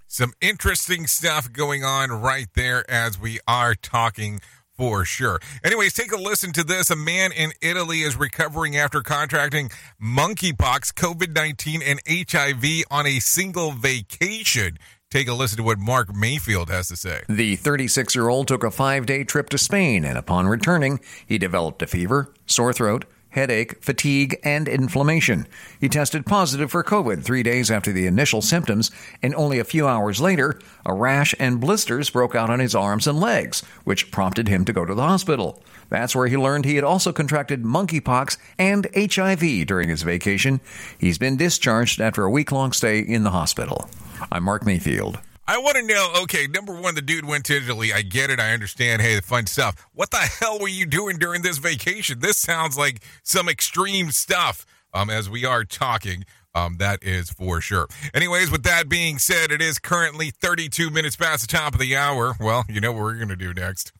[0.08, 4.42] Some interesting stuff going on right there as we are talking
[4.76, 5.40] for sure.
[5.64, 6.90] Anyways, take a listen to this.
[6.90, 9.70] A man in Italy is recovering after contracting
[10.02, 14.78] monkeypox, COVID 19, and HIV on a single vacation.
[15.12, 17.24] Take a listen to what Mark Mayfield has to say.
[17.28, 21.38] The 36 year old took a five day trip to Spain, and upon returning, he
[21.38, 25.48] developed a fever, sore throat, headache, fatigue, and inflammation.
[25.80, 28.92] He tested positive for COVID three days after the initial symptoms,
[29.22, 33.08] and only a few hours later, a rash and blisters broke out on his arms
[33.08, 35.64] and legs, which prompted him to go to the hospital.
[35.90, 40.62] That's where he learned he had also contracted monkeypox and HIV during his vacation.
[40.98, 43.90] He's been discharged after a week long stay in the hospital.
[44.32, 45.20] I'm Mark Mayfield.
[45.52, 46.14] I want to know.
[46.24, 47.92] Okay, number one, the dude went to Italy.
[47.92, 48.40] I get it.
[48.40, 49.02] I understand.
[49.02, 49.86] Hey, the fun stuff.
[49.94, 52.20] What the hell were you doing during this vacation?
[52.20, 54.66] This sounds like some extreme stuff.
[54.94, 56.24] Um, as we are talking,
[56.56, 57.88] um, that is for sure.
[58.14, 61.98] Anyways, with that being said, it is currently 32 minutes past the top of the
[61.98, 62.36] hour.
[62.40, 63.92] Well, you know what we're gonna do next.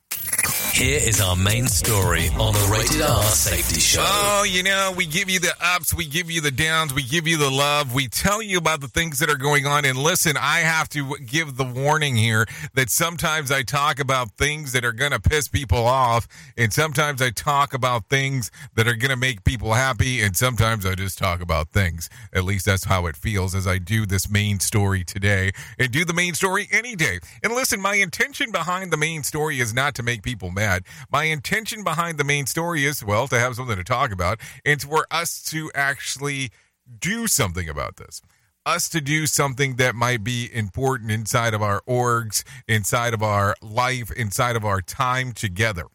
[0.72, 4.02] Here is our main story on the Rated R Safety Show.
[4.02, 7.28] Oh, you know, we give you the ups, we give you the downs, we give
[7.28, 9.84] you the love, we tell you about the things that are going on.
[9.84, 14.72] And listen, I have to give the warning here that sometimes I talk about things
[14.72, 18.96] that are going to piss people off, and sometimes I talk about things that are
[18.96, 22.08] going to make people happy, and sometimes I just talk about things.
[22.32, 26.06] At least that's how it feels as I do this main story today and do
[26.06, 27.20] the main story any day.
[27.44, 30.61] And listen, my intention behind the main story is not to make people mad.
[31.10, 34.80] My intention behind the main story is, well, to have something to talk about and
[34.80, 36.50] for us to actually
[36.98, 38.22] do something about this.
[38.64, 43.56] Us to do something that might be important inside of our orgs, inside of our
[43.60, 45.86] life, inside of our time together.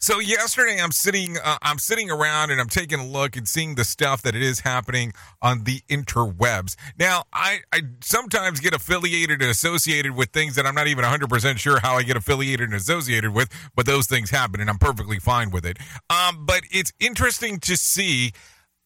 [0.00, 3.74] So yesterday, I'm sitting, uh, I'm sitting around and I'm taking a look and seeing
[3.74, 6.76] the stuff that it is happening on the interwebs.
[6.96, 11.28] Now, I, I sometimes get affiliated and associated with things that I'm not even 100
[11.28, 14.78] percent sure how I get affiliated and associated with, but those things happen, and I'm
[14.78, 15.78] perfectly fine with it.
[16.08, 18.32] Um, but it's interesting to see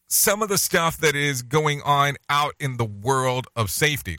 [0.08, 4.18] some of the stuff that is going on out in the world of safety.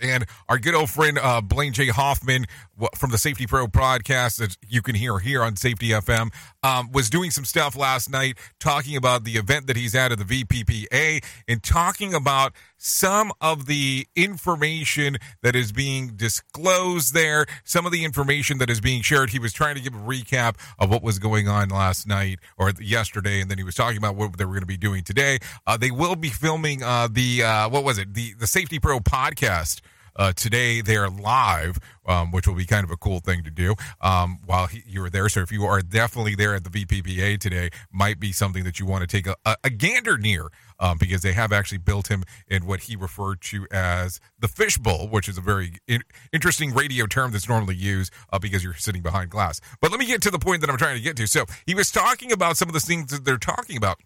[0.00, 1.88] And our good old friend uh, Blaine J.
[1.88, 2.46] Hoffman
[2.94, 7.10] from the Safety Pro podcast that you can hear here on Safety FM, um, was
[7.10, 11.24] doing some stuff last night talking about the event that he's at at the VPPA
[11.46, 18.04] and talking about some of the information that is being disclosed there, some of the
[18.04, 19.30] information that is being shared.
[19.30, 22.72] He was trying to give a recap of what was going on last night or
[22.80, 25.38] yesterday, and then he was talking about what they were going to be doing today.
[25.66, 29.00] Uh, they will be filming uh, the uh, what was it the the Safety Pro
[29.00, 29.80] podcast.
[30.18, 33.74] Uh, today they're live, um, which will be kind of a cool thing to do
[34.00, 35.28] um, while he, you were there.
[35.28, 38.86] So if you are definitely there at the VPPA today, might be something that you
[38.86, 40.50] want to take a, a, a gander near
[40.80, 45.08] um, because they have actually built him in what he referred to as the fishbowl,
[45.08, 46.02] which is a very in-
[46.32, 49.60] interesting radio term that's normally used uh, because you're sitting behind glass.
[49.80, 51.26] But let me get to the point that I'm trying to get to.
[51.26, 54.00] So he was talking about some of the things that they're talking about.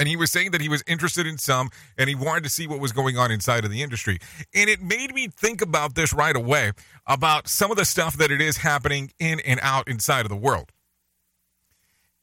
[0.00, 2.66] And he was saying that he was interested in some and he wanted to see
[2.66, 4.18] what was going on inside of the industry.
[4.54, 6.72] And it made me think about this right away
[7.06, 10.36] about some of the stuff that it is happening in and out inside of the
[10.36, 10.72] world.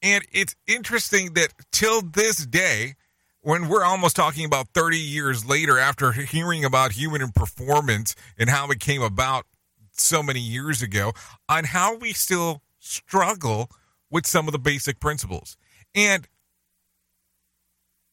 [0.01, 2.95] And it's interesting that till this day,
[3.41, 8.71] when we're almost talking about 30 years later after hearing about human performance and how
[8.71, 9.45] it came about
[9.91, 11.13] so many years ago,
[11.47, 13.69] on how we still struggle
[14.09, 15.57] with some of the basic principles.
[15.93, 16.27] And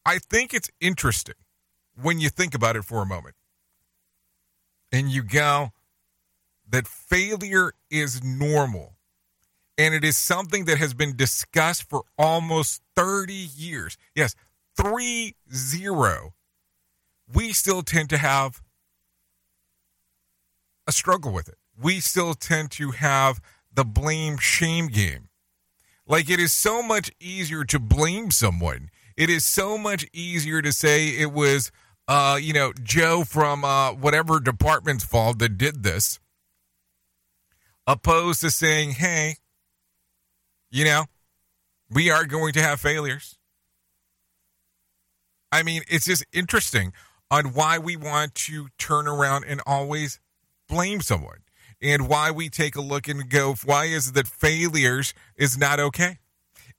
[0.07, 1.37] I think it's interesting
[2.01, 3.37] when you think about it for a moment
[4.93, 5.71] and you go
[6.69, 8.97] that failure is normal
[9.77, 13.97] and it is something that has been discussed for almost 30 years.
[14.15, 14.35] Yes,
[14.77, 16.35] 3 0.
[17.33, 18.63] We still tend to have
[20.87, 21.57] a struggle with it.
[21.81, 23.41] We still tend to have
[23.73, 25.29] the blame shame game.
[26.07, 30.73] Like it is so much easier to blame someone it is so much easier to
[30.73, 31.71] say it was,
[32.09, 36.19] uh, you know, Joe from uh, whatever department's fault that did this,
[37.87, 39.37] opposed to saying, hey,
[40.71, 41.05] you know,
[41.91, 43.39] we are going to have failures.
[45.53, 46.93] I mean, it's just interesting
[47.31, 50.19] on why we want to turn around and always
[50.69, 51.39] blame someone
[51.81, 55.79] and why we take a look and go, why is it that failures is not
[55.79, 56.19] okay?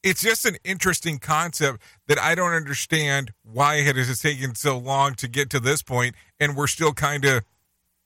[0.05, 5.15] It's just an interesting concept that I don't understand why it has taken so long
[5.15, 7.43] to get to this point, and we're still kind of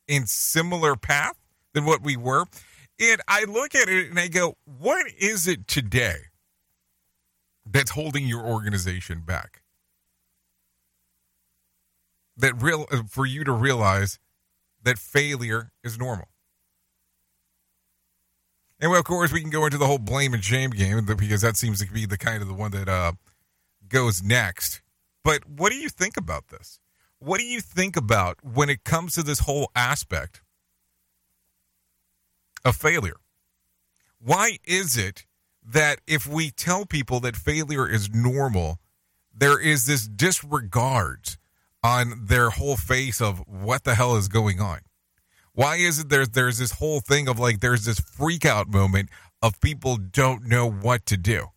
[0.07, 1.37] in similar path
[1.73, 2.45] than what we were.
[3.01, 6.15] And I look at it and I go, what is it today
[7.69, 9.61] that's holding your organization back?
[12.37, 14.19] That real uh, for you to realize
[14.83, 16.29] that failure is normal.
[18.79, 21.41] And well, of course, we can go into the whole blame and shame game because
[21.41, 23.13] that seems to be the kind of the one that uh,
[23.87, 24.81] goes next.
[25.23, 26.79] But what do you think about this?
[27.19, 30.41] What do you think about when it comes to this whole aspect
[32.63, 33.17] of failure?
[34.21, 35.25] Why is it
[35.65, 38.79] that if we tell people that failure is normal,
[39.33, 41.37] there is this disregard
[41.83, 44.79] on their whole face of what the hell is going on?
[45.59, 49.09] Why is it there's there's this whole thing of like there's this freak out moment
[49.41, 51.47] of people don't know what to do?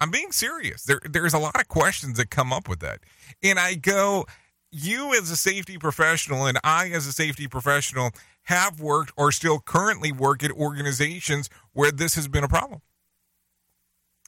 [0.00, 0.82] I'm being serious.
[0.82, 2.98] There there's a lot of questions that come up with that.
[3.40, 4.26] And I go,
[4.72, 8.10] you as a safety professional and I as a safety professional
[8.46, 12.80] have worked or still currently work at organizations where this has been a problem.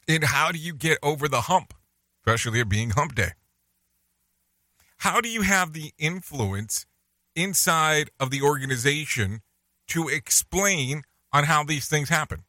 [0.07, 1.75] And how do you get over the hump,
[2.21, 3.33] especially it being hump day?
[4.99, 6.87] How do you have the influence
[7.35, 9.41] inside of the organization
[9.89, 11.03] to explain
[11.33, 12.45] on how these things happen.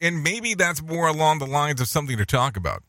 [0.00, 2.82] And maybe that's more along the lines of something to talk about.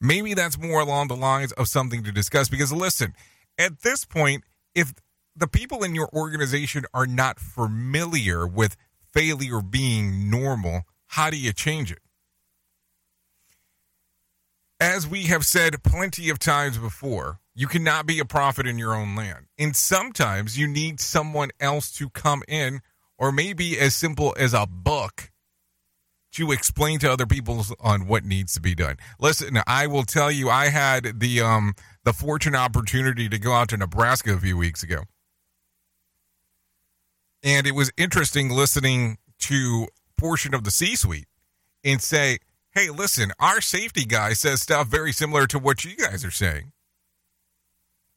[0.00, 3.14] Maybe that's more along the lines of something to discuss because listen,
[3.58, 4.92] at this point, if
[5.34, 8.76] the people in your organization are not familiar with
[9.12, 12.00] failure being normal, how do you change it?
[14.78, 18.94] As we have said plenty of times before, you cannot be a prophet in your
[18.94, 19.46] own land.
[19.58, 22.82] And sometimes you need someone else to come in,
[23.16, 25.32] or maybe as simple as a book
[26.32, 28.96] to explain to other people on what needs to be done.
[29.18, 33.70] Listen, I will tell you, I had the um the fortunate opportunity to go out
[33.70, 35.04] to Nebraska a few weeks ago.
[37.42, 39.86] And it was interesting listening to
[40.18, 41.28] portion of the C-suite
[41.82, 42.38] and say,
[42.72, 46.72] "Hey, listen, our safety guy says stuff very similar to what you guys are saying."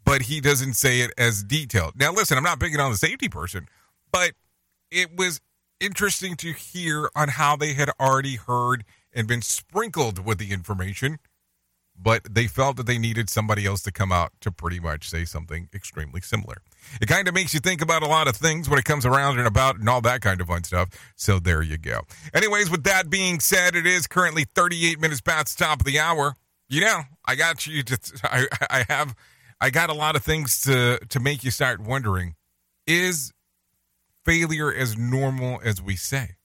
[0.09, 1.93] But he doesn't say it as detailed.
[1.95, 3.67] Now, listen, I'm not picking on the safety person,
[4.11, 4.31] but
[4.91, 5.39] it was
[5.79, 8.83] interesting to hear on how they had already heard
[9.13, 11.19] and been sprinkled with the information
[12.01, 15.25] but they felt that they needed somebody else to come out to pretty much say
[15.25, 16.57] something extremely similar.
[17.01, 19.37] It kind of makes you think about a lot of things when it comes around
[19.37, 20.89] and about and all that kind of fun stuff.
[21.15, 22.01] So there you go.
[22.33, 25.99] Anyways, with that being said, it is currently 38 minutes past the top of the
[25.99, 26.35] hour.
[26.69, 29.15] You know, I got you to, I, I have,
[29.61, 32.35] I got a lot of things to, to make you start wondering
[32.87, 33.33] is
[34.25, 36.35] failure as normal as we say?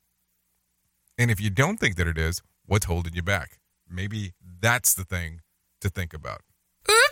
[1.17, 3.59] And if you don't think that it is, what's holding you back?
[3.89, 5.41] Maybe that's the thing
[5.81, 6.41] to think about.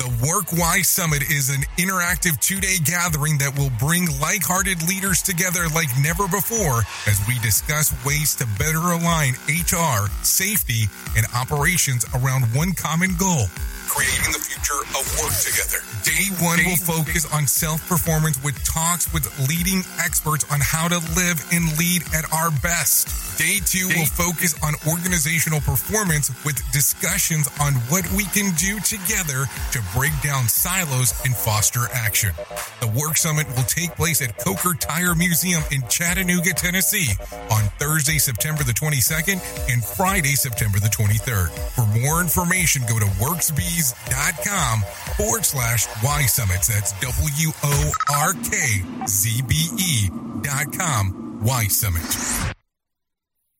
[0.00, 4.80] The Work Why Summit is an interactive two day gathering that will bring like hearted
[4.88, 10.88] leaders together like never before as we discuss ways to better align HR, safety,
[11.18, 13.44] and operations around one common goal
[13.92, 15.84] creating the future of work together.
[16.00, 20.96] Day one will focus on self performance with talks with leading experts on how to
[21.12, 23.29] live and lead at our best.
[23.40, 29.46] Day two will focus on organizational performance with discussions on what we can do together
[29.72, 32.34] to break down silos and foster action.
[32.82, 37.14] The Work Summit will take place at Coker Tire Museum in Chattanooga, Tennessee
[37.50, 39.40] on Thursday, September the 22nd
[39.72, 41.48] and Friday, September the 23rd.
[41.72, 44.82] For more information, go to worksbees.com
[45.16, 46.68] forward slash Y Summits.
[46.68, 50.10] That's W O R K Z B E
[50.42, 52.59] dot com Y Summit.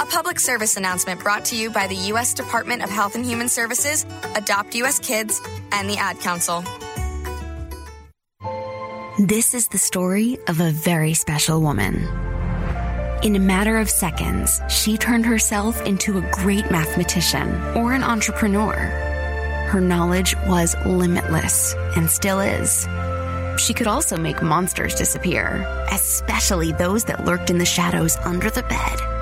[0.00, 2.34] A public service announcement brought to you by the U.S.
[2.34, 4.98] Department of Health and Human Services, Adopt U.S.
[4.98, 5.40] Kids,
[5.70, 6.64] and the Ad Council.
[9.18, 12.08] This is the story of a very special woman.
[13.22, 18.74] In a matter of seconds, she turned herself into a great mathematician or an entrepreneur.
[19.68, 22.88] Her knowledge was limitless and still is.
[23.60, 28.62] She could also make monsters disappear, especially those that lurked in the shadows under the
[28.64, 29.21] bed.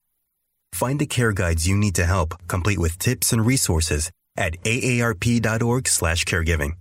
[0.73, 6.80] Find the care guides you need to help, complete with tips and resources at aarp.org/caregiving.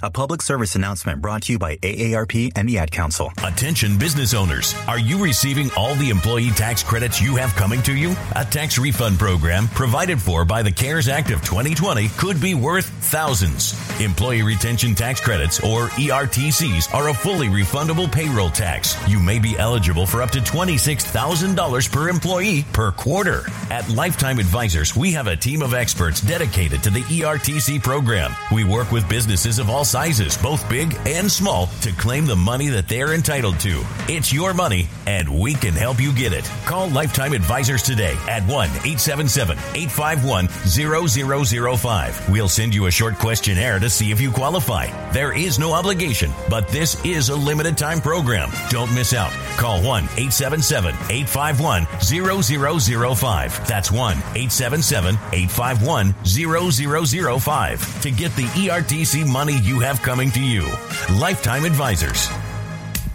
[0.00, 3.32] A public service announcement brought to you by AARP and the Ad Council.
[3.42, 4.72] Attention business owners.
[4.86, 8.14] Are you receiving all the employee tax credits you have coming to you?
[8.36, 12.86] A tax refund program provided for by the CARES Act of 2020 could be worth
[12.86, 13.74] thousands.
[14.00, 18.94] Employee retention tax credits or ERTCs are a fully refundable payroll tax.
[19.08, 23.46] You may be eligible for up to $26,000 per employee per quarter.
[23.68, 28.32] At Lifetime Advisors, we have a team of experts dedicated to the ERTC program.
[28.52, 32.68] We work with businesses of all sizes, both big and small, to claim the money
[32.68, 33.82] that they're entitled to.
[34.08, 36.44] It's your money, and we can help you get it.
[36.66, 42.30] Call Lifetime Advisors today at 1 877 851 0005.
[42.30, 44.86] We'll send you a short questionnaire to see if you qualify.
[45.12, 48.50] There is no obligation, but this is a limited time program.
[48.68, 49.32] Don't miss out.
[49.56, 53.66] Call 1 877 851 0005.
[53.66, 60.66] That's 1 877 851 0005 to get the ERTC money you have coming to you.
[61.10, 62.47] Lifetime Advisors.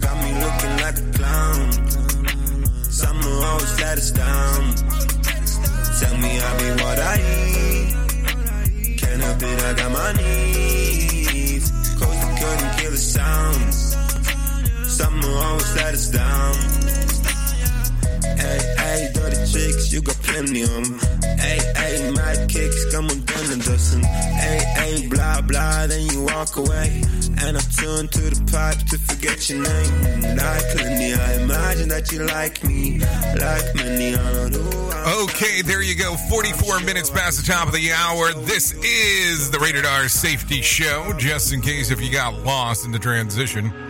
[0.00, 1.58] Got me looking like a clown.
[3.42, 4.74] Always let us down.
[6.00, 8.98] Tell me I be what I eat.
[8.98, 10.12] Can't help it, I got my
[12.40, 13.56] curtain, kill the sound.
[15.24, 16.79] Always let us down.
[18.40, 20.98] Hey, hey, dirty chicks, you got plenty of them.
[21.38, 24.02] Hey, hey, mad kicks, come on, done and.
[24.02, 27.02] Hey, hey, blah, blah, then you walk away.
[27.42, 30.36] And I turn to the pipe to forget your name.
[30.36, 33.00] Like plenty, I imagine that you like me.
[33.00, 35.24] Like many, I know.
[35.24, 36.16] Okay, there you go.
[36.16, 38.32] 44 minutes past the top of the hour.
[38.32, 42.92] This is the Rated R Safety Show, just in case if you got lost in
[42.92, 43.89] the transition.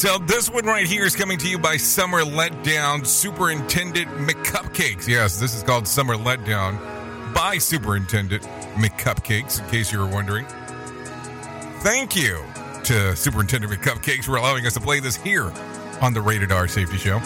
[0.00, 5.06] So this one right here is coming to you by Summer Letdown Superintendent McCupcakes.
[5.06, 8.42] Yes, this is called Summer Letdown by Superintendent
[8.76, 10.46] McCupcakes, in case you were wondering.
[11.82, 12.42] Thank you
[12.84, 15.52] to Superintendent McCupcakes for allowing us to play this here
[16.00, 17.20] on the Rated R Safety Show.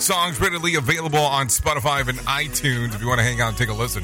[0.00, 3.68] Songs readily available on Spotify and iTunes if you want to hang out and take
[3.68, 4.02] a listen.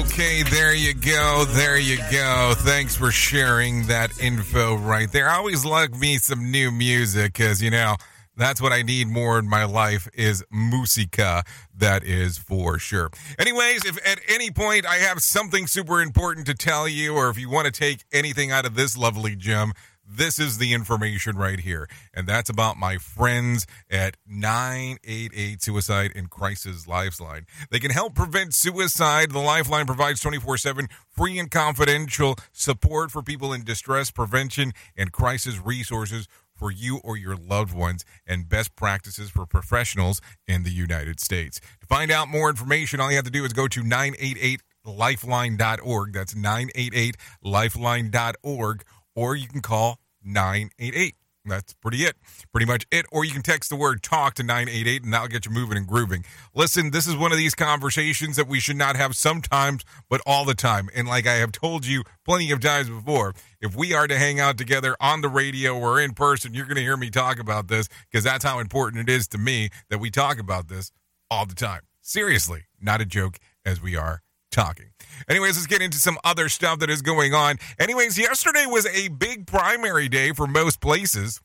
[0.00, 1.44] Okay, there you go.
[1.48, 2.54] There you go.
[2.56, 5.28] Thanks for sharing that info right there.
[5.28, 7.96] I always love me some new music because, you know,
[8.36, 11.42] that's what I need more in my life is musica.
[11.76, 13.10] That is for sure.
[13.38, 17.38] Anyways, if at any point I have something super important to tell you, or if
[17.38, 19.72] you want to take anything out of this lovely gem,
[20.08, 21.88] this is the information right here.
[22.14, 27.46] And that's about my friends at 988 Suicide and Crisis Lifeline.
[27.70, 29.32] They can help prevent suicide.
[29.32, 35.12] The Lifeline provides 24 7 free and confidential support for people in distress, prevention, and
[35.12, 40.70] crisis resources for you or your loved ones and best practices for professionals in the
[40.70, 41.60] United States.
[41.80, 46.12] To find out more information, all you have to do is go to 988 lifeline.org.
[46.12, 48.84] That's 988lifeline.org
[49.18, 51.16] or you can call 988.
[51.44, 52.14] That's pretty it.
[52.52, 53.04] Pretty much it.
[53.10, 55.88] Or you can text the word talk to 988 and that'll get you moving and
[55.88, 56.24] grooving.
[56.54, 60.44] Listen, this is one of these conversations that we should not have sometimes, but all
[60.44, 60.88] the time.
[60.94, 64.38] And like I have told you plenty of times before, if we are to hang
[64.38, 67.66] out together on the radio or in person, you're going to hear me talk about
[67.66, 70.92] this because that's how important it is to me that we talk about this
[71.28, 71.80] all the time.
[72.02, 74.90] Seriously, not a joke as we are talking.
[75.28, 77.56] Anyways, let's get into some other stuff that is going on.
[77.78, 81.40] Anyways, yesterday was a big primary day for most places.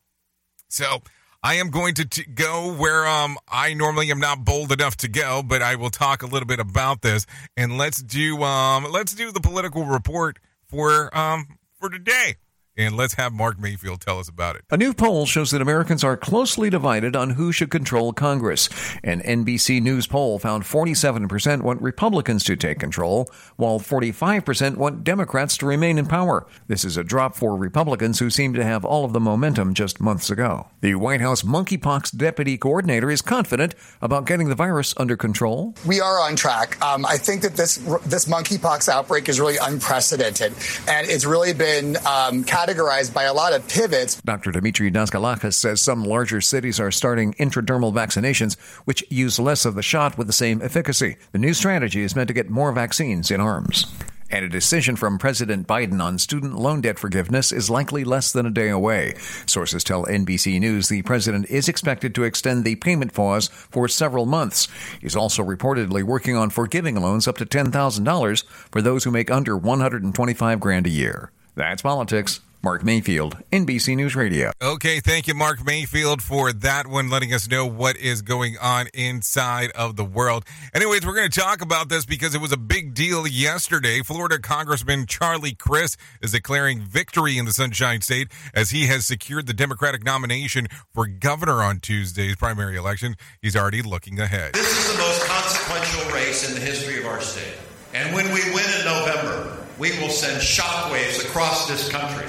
[0.70, 1.02] So
[1.44, 5.10] I am going to t- go where um, I normally am not bold enough to
[5.10, 7.26] go, but I will talk a little bit about this.
[7.58, 12.38] And let's do um, let's do the political report for um, for today.
[12.76, 14.66] And let's have Mark Mayfield tell us about it.
[14.72, 18.68] A new poll shows that Americans are closely divided on who should control Congress.
[19.04, 25.56] An NBC News poll found 47% want Republicans to take control, while 45% want Democrats
[25.58, 26.48] to remain in power.
[26.68, 30.02] This is a drop for Republicans who seemed to have all of the momentum just
[30.02, 30.68] months ago.
[30.82, 35.76] The White House monkeypox deputy coordinator is confident about getting the virus under control.
[35.86, 36.82] We are on track.
[36.82, 40.54] Um, I think that this this monkeypox outbreak is really unprecedented,
[40.88, 44.22] and it's really been um, categorized by a lot of pivots.
[44.22, 44.52] Dr.
[44.52, 49.82] Demetre Daskalakis says some larger cities are starting intradermal vaccinations, which use less of the
[49.82, 51.18] shot with the same efficacy.
[51.34, 53.94] The new strategy is meant to get more vaccines in arms.
[54.32, 58.46] And a decision from President Biden on student loan debt forgiveness is likely less than
[58.46, 59.14] a day away.
[59.46, 64.26] Sources tell NBC News the president is expected to extend the payment pause for several
[64.26, 64.70] months.
[65.02, 69.56] He's also reportedly working on forgiving loans up to $10,000 for those who make under
[69.56, 71.30] 125 grand a year.
[71.56, 72.40] That's politics.
[72.64, 74.54] Mark Mayfield, NBC News Radio.
[74.62, 78.88] Okay, thank you, Mark Mayfield, for that one, letting us know what is going on
[78.94, 80.46] inside of the world.
[80.74, 84.00] Anyways, we're going to talk about this because it was a big deal yesterday.
[84.00, 89.46] Florida Congressman Charlie Crist is declaring victory in the Sunshine State as he has secured
[89.46, 93.18] the Democratic nomination for governor on Tuesday's primary election.
[93.42, 94.54] He's already looking ahead.
[94.54, 97.58] This is the most consequential race in the history of our state.
[97.94, 102.26] And when we win in November, we will send shockwaves across this country.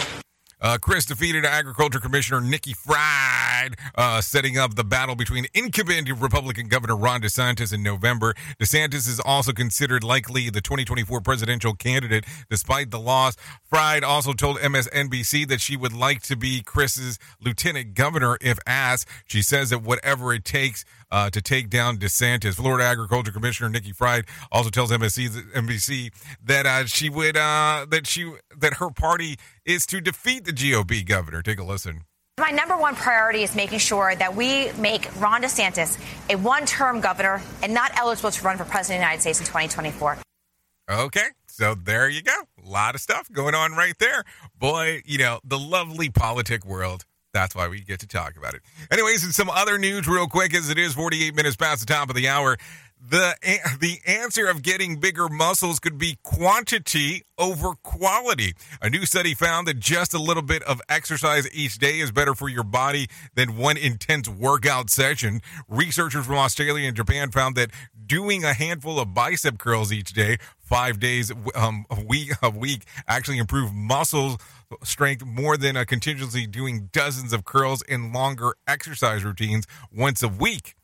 [0.65, 6.11] Uh, Crist defeated Agriculture Commissioner Nikki Fried Fried, uh, setting up the battle between incumbent
[6.21, 8.35] Republican Governor Ron DeSantis in November.
[8.61, 13.37] DeSantis is also considered likely the 2024 presidential candidate despite the loss.
[13.62, 19.09] Fried also told MSNBC that she would like to be Crist's lieutenant governor if asked.
[19.27, 20.85] She says that whatever it takes
[21.15, 22.57] uh, to take down DeSantis.
[22.57, 26.12] Florida Agriculture Commissioner Nikki Fried also tells NBC, NBC
[26.45, 31.07] that uh, she would uh, that she that her party is to defeat the GOP
[31.07, 31.41] governor.
[31.41, 32.03] Take a listen.
[32.41, 37.01] My number one priority is making sure that we make Ron DeSantis a one term
[37.01, 40.19] governor and not eligible to run for president of the United States in 2024.
[40.91, 42.35] Okay, so there you go.
[42.65, 44.25] A lot of stuff going on right there.
[44.59, 47.05] Boy, you know, the lovely politic world.
[47.35, 48.62] That's why we get to talk about it.
[48.93, 52.09] Anyways, in some other news, real quick, as it is 48 minutes past the top
[52.09, 52.57] of the hour,
[53.07, 53.34] the
[53.80, 58.55] the answer of getting bigger muscles could be quantity over quality.
[58.80, 62.34] A new study found that just a little bit of exercise each day is better
[62.34, 65.42] for your body than one intense workout session.
[65.68, 67.70] Researchers from Australia and Japan found that
[68.07, 72.84] doing a handful of bicep curls each day, five days um, a week a week,
[73.07, 74.40] actually improve muscle
[74.82, 80.28] strength more than a continuously doing dozens of curls in longer exercise routines once a
[80.28, 80.74] week.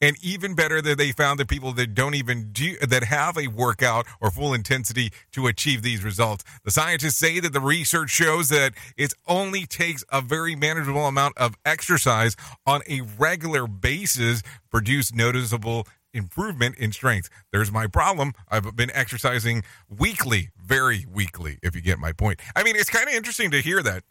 [0.00, 3.48] And even better that they found that people that don't even do that have a
[3.48, 6.44] workout or full intensity to achieve these results.
[6.64, 11.36] The scientists say that the research shows that it only takes a very manageable amount
[11.38, 17.28] of exercise on a regular basis produce noticeable improvement in strength.
[17.52, 18.32] There's my problem.
[18.48, 22.40] I've been exercising weekly, very weekly, if you get my point.
[22.56, 24.02] I mean, it's kind of interesting to hear that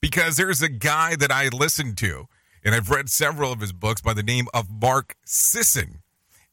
[0.00, 2.26] because there's a guy that I listened to,
[2.64, 6.02] and I've read several of his books by the name of Mark Sisson.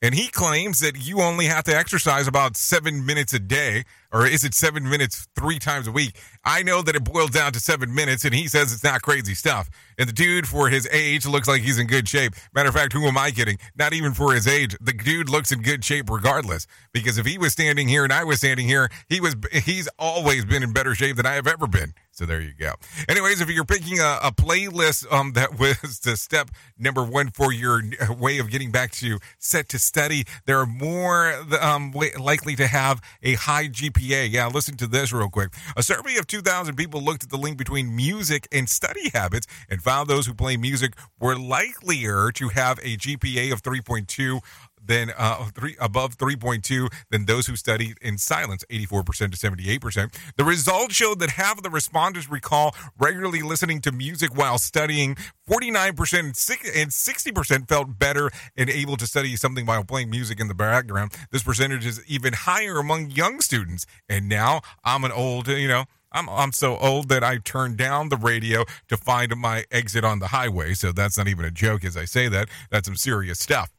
[0.02, 3.86] And he claims that you only have to exercise about seven minutes a day,
[4.16, 6.18] or is it seven minutes three times a week?
[6.46, 9.34] I know that it boils down to seven minutes, and he says it's not crazy
[9.34, 9.70] stuff.
[9.98, 12.34] And the dude, for his age, looks like he's in good shape.
[12.54, 13.58] Matter of fact, who am I kidding?
[13.76, 14.74] Not even for his age.
[14.80, 16.66] The dude looks in good shape regardless.
[16.94, 20.46] Because if he was standing here and I was standing here, he was he's always
[20.46, 21.94] been in better shape than I have ever been.
[22.12, 22.72] So there you go.
[23.10, 27.52] Anyways, if you're picking a, a playlist um, that was the step number one for
[27.52, 27.82] your
[28.18, 33.02] way of getting back to set to study, there are more um, likely to have
[33.22, 34.05] a high GPA.
[34.06, 35.54] Yeah, listen to this real quick.
[35.76, 39.82] A survey of 2,000 people looked at the link between music and study habits and
[39.82, 44.40] found those who play music were likelier to have a GPA of 3.2
[44.88, 50.16] than uh, three above 3.2 than those who studied in silence, 84% to 78%.
[50.38, 55.16] The results showed that half of the respondents recall regularly listening to music while studying.
[55.50, 60.56] 49% and 60% felt better and able to study something while playing music in the
[60.56, 61.12] background.
[61.32, 63.86] This percentage is even higher among young students.
[64.10, 68.10] And now I'm an old, you know, I'm I'm so old that I turn down
[68.10, 70.74] the radio to find my exit on the highway.
[70.74, 72.48] So that's not even a joke as I say that.
[72.72, 73.75] That's some serious stuff.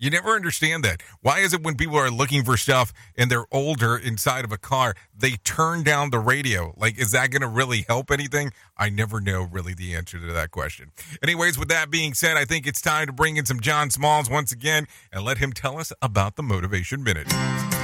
[0.00, 1.02] You never understand that.
[1.20, 4.56] Why is it when people are looking for stuff and they're older inside of a
[4.56, 6.72] car, they turn down the radio?
[6.78, 8.50] Like, is that going to really help anything?
[8.78, 10.92] I never know really the answer to that question.
[11.22, 14.30] Anyways, with that being said, I think it's time to bring in some John Smalls
[14.30, 17.28] once again and let him tell us about the Motivation Minute.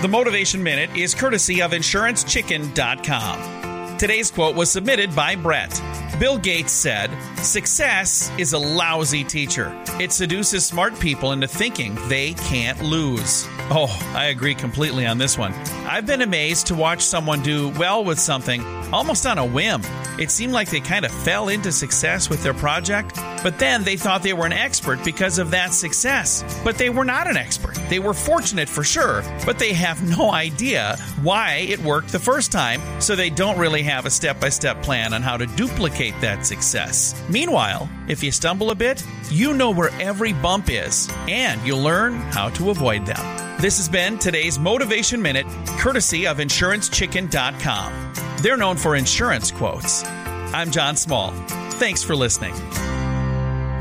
[0.00, 3.98] The Motivation Minute is courtesy of InsuranceChicken.com.
[3.98, 5.70] Today's quote was submitted by Brett.
[6.18, 7.10] Bill Gates said,
[7.42, 9.70] Success is a lousy teacher.
[10.00, 13.46] It seduces smart people into thinking they can't lose.
[13.68, 15.52] Oh, I agree completely on this one.
[15.86, 19.82] I've been amazed to watch someone do well with something almost on a whim.
[20.18, 23.96] It seemed like they kind of fell into success with their project, but then they
[23.96, 26.44] thought they were an expert because of that success.
[26.64, 27.74] But they were not an expert.
[27.88, 32.50] They were fortunate for sure, but they have no idea why it worked the first
[32.52, 36.05] time, so they don't really have a step by step plan on how to duplicate
[36.20, 37.20] that success.
[37.28, 42.14] Meanwhile, if you stumble a bit, you know where every bump is, and you'll learn
[42.14, 43.60] how to avoid them.
[43.60, 45.46] This has been today's Motivation Minute,
[45.78, 48.12] courtesy of InsuranceChicken.com.
[48.42, 50.04] They're known for insurance quotes.
[50.04, 51.32] I'm John Small.
[51.70, 52.54] Thanks for listening.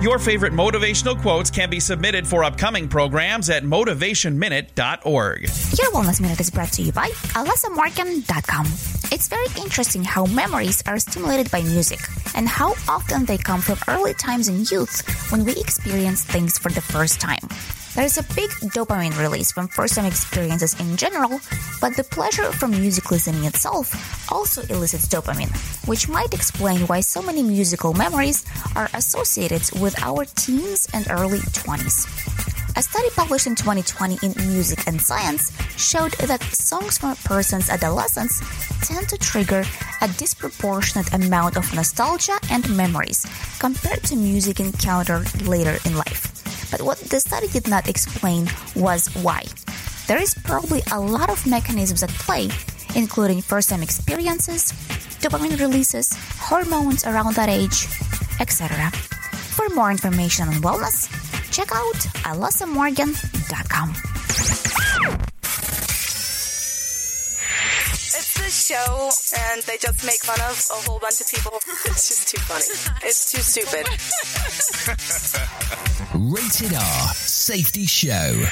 [0.01, 5.41] Your favorite motivational quotes can be submitted for upcoming programs at motivationminute.org.
[5.41, 8.65] Your Wellness Minute is brought to you by AlessaMorgan.com.
[9.11, 12.01] It's very interesting how memories are stimulated by music
[12.35, 16.69] and how often they come from early times in youth when we experience things for
[16.71, 17.39] the first time.
[17.95, 21.39] There's a big dopamine release from first time experiences in general,
[21.79, 23.95] but the pleasure from music listening itself
[24.29, 25.55] also elicits dopamine,
[25.87, 28.43] which might explain why so many musical memories
[28.75, 32.03] are associated with our teens and early 20s.
[32.77, 37.69] A study published in 2020 in Music and Science showed that songs from a person's
[37.69, 38.41] adolescence
[38.81, 39.63] tend to trigger
[40.01, 43.25] a disproportionate amount of nostalgia and memories
[43.59, 46.34] compared to music encountered later in life.
[46.75, 49.43] But what the study did not explain was why.
[50.07, 52.49] There is probably a lot of mechanisms at play,
[52.95, 54.73] including first time experiences,
[55.23, 57.87] dopamine releases, hormones around that age,
[58.41, 58.91] etc.
[59.55, 61.07] For more information on wellness,
[61.49, 61.95] check out
[68.43, 69.09] this show,
[69.51, 71.53] and they just make fun of a whole bunch of people.
[71.85, 72.65] It's just too funny.
[73.01, 73.87] It's too stupid.
[76.15, 78.45] Rated R Safety Show.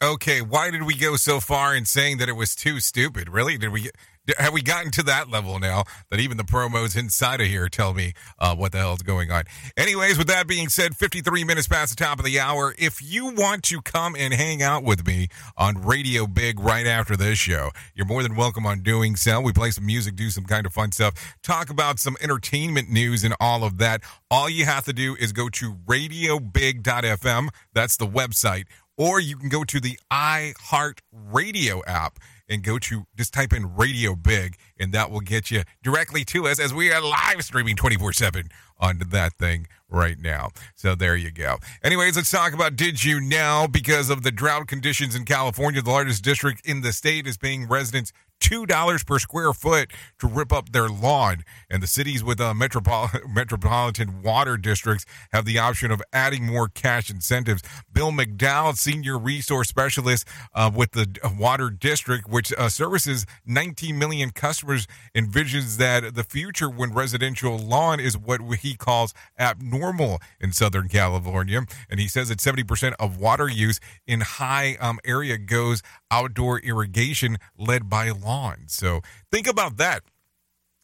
[0.00, 3.28] Okay, why did we go so far in saying that it was too stupid?
[3.28, 3.58] Really?
[3.58, 3.90] Did we
[4.38, 7.92] have we gotten to that level now that even the promos inside of here tell
[7.92, 9.44] me uh, what the hell is going on?
[9.76, 12.74] Anyways, with that being said, 53 minutes past the top of the hour.
[12.78, 17.16] If you want to come and hang out with me on Radio Big right after
[17.16, 19.40] this show, you're more than welcome on doing so.
[19.40, 23.24] We play some music, do some kind of fun stuff, talk about some entertainment news
[23.24, 24.02] and all of that.
[24.30, 27.48] All you have to do is go to radiobig.fm.
[27.72, 28.64] That's the website
[28.98, 32.18] or you can go to the iHeart Radio app
[32.52, 36.46] and go to just type in Radio Big, and that will get you directly to
[36.46, 38.48] us as we are live streaming 24 7
[38.78, 40.50] onto that thing right now.
[40.74, 41.56] So there you go.
[41.82, 43.66] Anyways, let's talk about Did You Know?
[43.70, 47.68] Because of the drought conditions in California, the largest district in the state is paying
[47.68, 48.12] residents
[48.42, 51.44] $2 per square foot to rip up their lawn.
[51.70, 56.68] And the cities with uh, metropol- metropolitan water districts have the option of adding more
[56.68, 57.62] cash incentives.
[57.92, 64.30] Bill McDonnell, senior resource specialist uh, with the water district, which uh, services 19 million
[64.30, 70.88] customers, envisions that the future when residential lawn is what he calls abnormal in Southern
[70.88, 71.62] California.
[71.88, 77.38] And he says that 70% of water use in high um, area goes outdoor irrigation
[77.56, 78.31] led by lawn.
[78.66, 80.02] So think about that.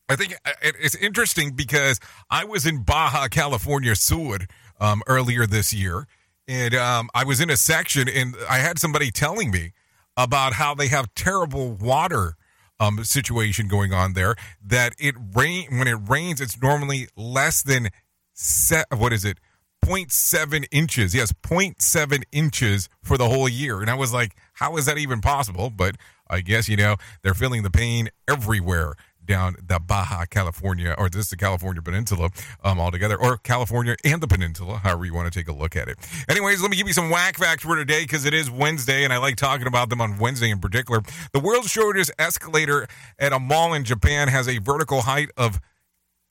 [0.09, 4.39] I think uh, it's interesting because I was in Baja California Sur
[4.81, 6.07] um, earlier this year,
[6.47, 9.73] and um, I was in a section, and I had somebody telling me
[10.17, 12.35] about how they have terrible water
[12.81, 14.35] um, situation going on there.
[14.65, 17.89] That it rain when it rains, it's normally less than
[18.33, 18.87] set.
[18.97, 19.39] What is it?
[19.85, 21.15] 0.7 inches.
[21.15, 23.81] Yes, 0.7 inches for the whole year.
[23.81, 25.71] And I was like, how is that even possible?
[25.71, 25.97] But
[26.29, 28.95] I guess, you know, they're feeling the pain everywhere
[29.25, 32.31] down the Baja California, or this is the California Peninsula
[32.65, 35.87] um, altogether, or California and the Peninsula, however you want to take a look at
[35.87, 35.99] it.
[36.29, 39.13] Anyways, let me give you some whack facts for today because it is Wednesday and
[39.13, 41.03] I like talking about them on Wednesday in particular.
[41.33, 42.89] The world's shortest escalator
[43.19, 45.61] at a mall in Japan has a vertical height of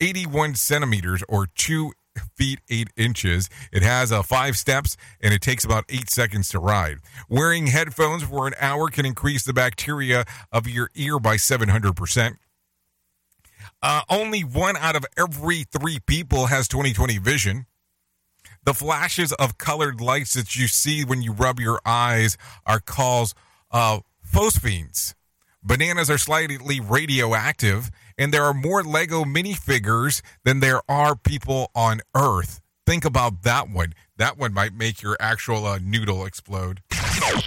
[0.00, 1.92] 81 centimeters or two
[2.36, 3.48] feet eight inches.
[3.72, 6.98] It has uh, five steps and it takes about eight seconds to ride.
[7.28, 12.36] Wearing headphones for an hour can increase the bacteria of your ear by 700%.
[13.82, 17.66] Uh, only one out of every three people has 2020 vision.
[18.64, 23.34] The flashes of colored lights that you see when you rub your eyes are called
[23.70, 25.14] uh, phosphenes.
[25.62, 32.00] Bananas are slightly radioactive, and there are more Lego minifigures than there are people on
[32.14, 32.60] Earth.
[32.86, 33.94] Think about that one.
[34.16, 36.82] That one might make your actual uh, noodle explode.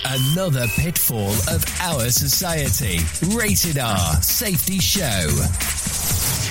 [0.05, 2.99] Another pitfall of our society.
[3.36, 5.80] Rated R Safety Show.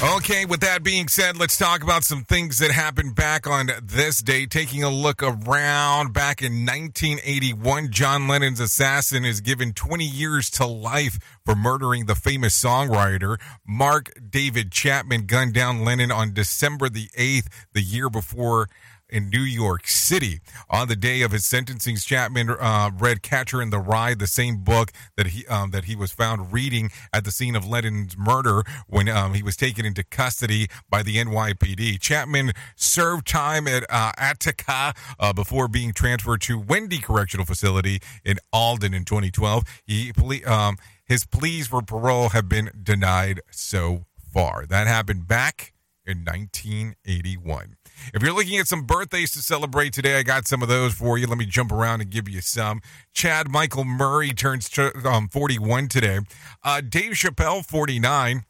[0.02, 4.22] Okay, with that being said, let's talk about some things that happened back on this
[4.22, 4.46] day.
[4.46, 10.64] Taking a look around back in 1981, John Lennon's assassin is given 20 years to
[10.66, 13.38] life for murdering the famous songwriter.
[13.68, 18.70] Mark David Chapman gunned down Lennon on December the 8th, the year before
[19.10, 20.40] in New York City.
[20.68, 24.58] On the day of his sentencing, Chapman uh, read Catcher in the Rye, the same
[24.58, 28.62] book that he um, that he was found reading at the scene of Lennon's murder
[28.86, 32.00] when um, he was taken into custody by the NYPD.
[32.00, 38.38] Chapman served time at uh, Attica uh, before being transferred to Wende Correctional Facility in
[38.52, 39.64] Alden in 2012.
[39.86, 40.12] He
[40.44, 44.64] um, his pleas for parole have been denied so far.
[44.66, 45.72] That happened back
[46.06, 47.76] in 1981.
[48.14, 51.18] If you're looking at some birthdays to celebrate today, I got some of those for
[51.18, 51.26] you.
[51.26, 52.80] Let me jump around and give you some.
[53.12, 54.70] Chad Michael Murray turns
[55.04, 56.20] um, 41 today.
[56.62, 58.44] Uh, Dave Chappelle, 49.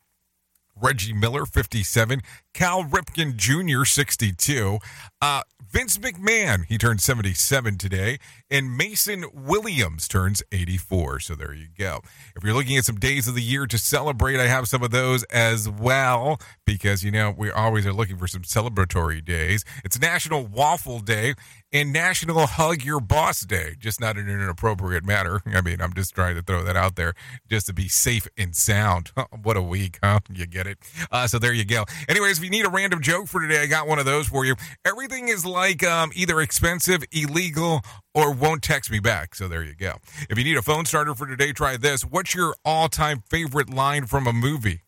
[0.80, 2.22] Reggie Miller, 57.
[2.54, 4.78] Cal Ripken Jr., 62.
[5.22, 8.18] Uh, Vince McMahon, he turned 77 today.
[8.50, 11.20] And Mason Williams turns 84.
[11.20, 12.00] So there you go.
[12.34, 14.90] If you're looking at some days of the year to celebrate, I have some of
[14.90, 19.64] those as well because, you know, we always are looking for some celebratory days.
[19.84, 21.34] It's National Waffle Day
[21.72, 23.76] and National Hug Your Boss Day.
[23.78, 25.40] Just not in an inappropriate manner.
[25.46, 27.14] I mean, I'm just trying to throw that out there
[27.48, 29.12] just to be safe and sound.
[29.42, 30.20] what a week, huh?
[30.32, 30.78] You get it?
[31.12, 31.84] Uh, so there you go.
[32.08, 34.46] Anyways, if you need a random joke for today, I got one of those for
[34.46, 34.54] you.
[34.86, 37.82] Everything is like um, either expensive, illegal,
[38.14, 39.34] or won't text me back.
[39.34, 39.96] So there you go.
[40.30, 42.02] If you need a phone starter for today, try this.
[42.02, 44.80] What's your all time favorite line from a movie?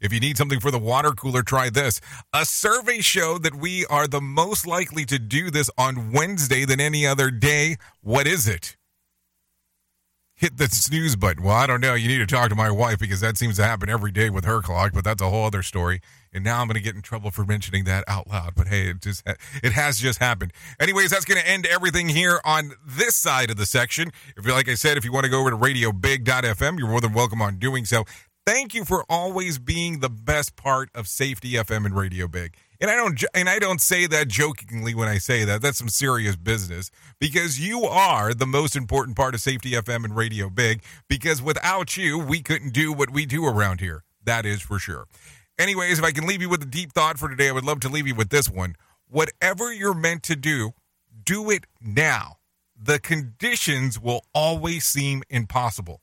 [0.00, 2.00] If you need something for the water cooler, try this.
[2.32, 6.80] A survey showed that we are the most likely to do this on Wednesday than
[6.80, 7.76] any other day.
[8.00, 8.76] What is it?
[10.44, 11.42] Hit the snooze button.
[11.42, 11.94] Well, I don't know.
[11.94, 14.44] You need to talk to my wife because that seems to happen every day with
[14.44, 16.02] her clock, but that's a whole other story.
[16.34, 18.52] And now I'm going to get in trouble for mentioning that out loud.
[18.54, 19.22] But hey, it just
[19.62, 20.52] it has just happened.
[20.78, 24.10] Anyways, that's going to end everything here on this side of the section.
[24.36, 27.00] If you like I said, if you want to go over to radiobig.fm, you're more
[27.00, 28.04] than welcome on doing so.
[28.44, 32.54] Thank you for always being the best part of Safety FM and Radio Big.
[32.84, 35.62] And I don't and I don't say that jokingly when I say that.
[35.62, 40.14] That's some serious business because you are the most important part of Safety FM and
[40.14, 44.04] Radio Big because without you, we couldn't do what we do around here.
[44.22, 45.06] That is for sure.
[45.58, 47.80] Anyways, if I can leave you with a deep thought for today, I would love
[47.80, 48.76] to leave you with this one.
[49.08, 50.72] Whatever you're meant to do,
[51.24, 52.36] do it now.
[52.78, 56.02] The conditions will always seem impossible.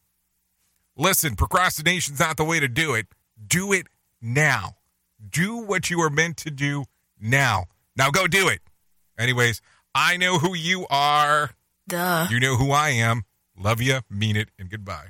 [0.97, 3.05] Listen, procrastination's not the way to do it.
[3.47, 3.85] Do it
[4.19, 4.77] now.
[5.29, 6.85] Do what you are meant to do
[7.19, 7.65] now.
[7.95, 8.61] Now go do it.
[9.17, 9.61] Anyways,
[9.93, 11.51] I know who you are.
[11.87, 12.27] Duh.
[12.29, 13.23] You know who I am.
[13.57, 15.09] Love you, mean it, and goodbye.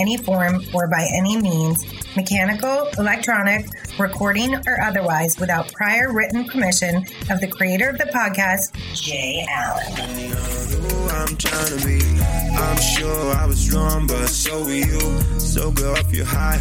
[0.00, 1.84] any form or by any means,
[2.16, 3.66] mechanical, electronic,
[3.98, 9.92] recording, or otherwise, without prior written permission of the creator of the podcast, Jay Allen.
[12.52, 15.20] I'm sure I was wrong, but so were you.
[15.38, 16.58] So go off your high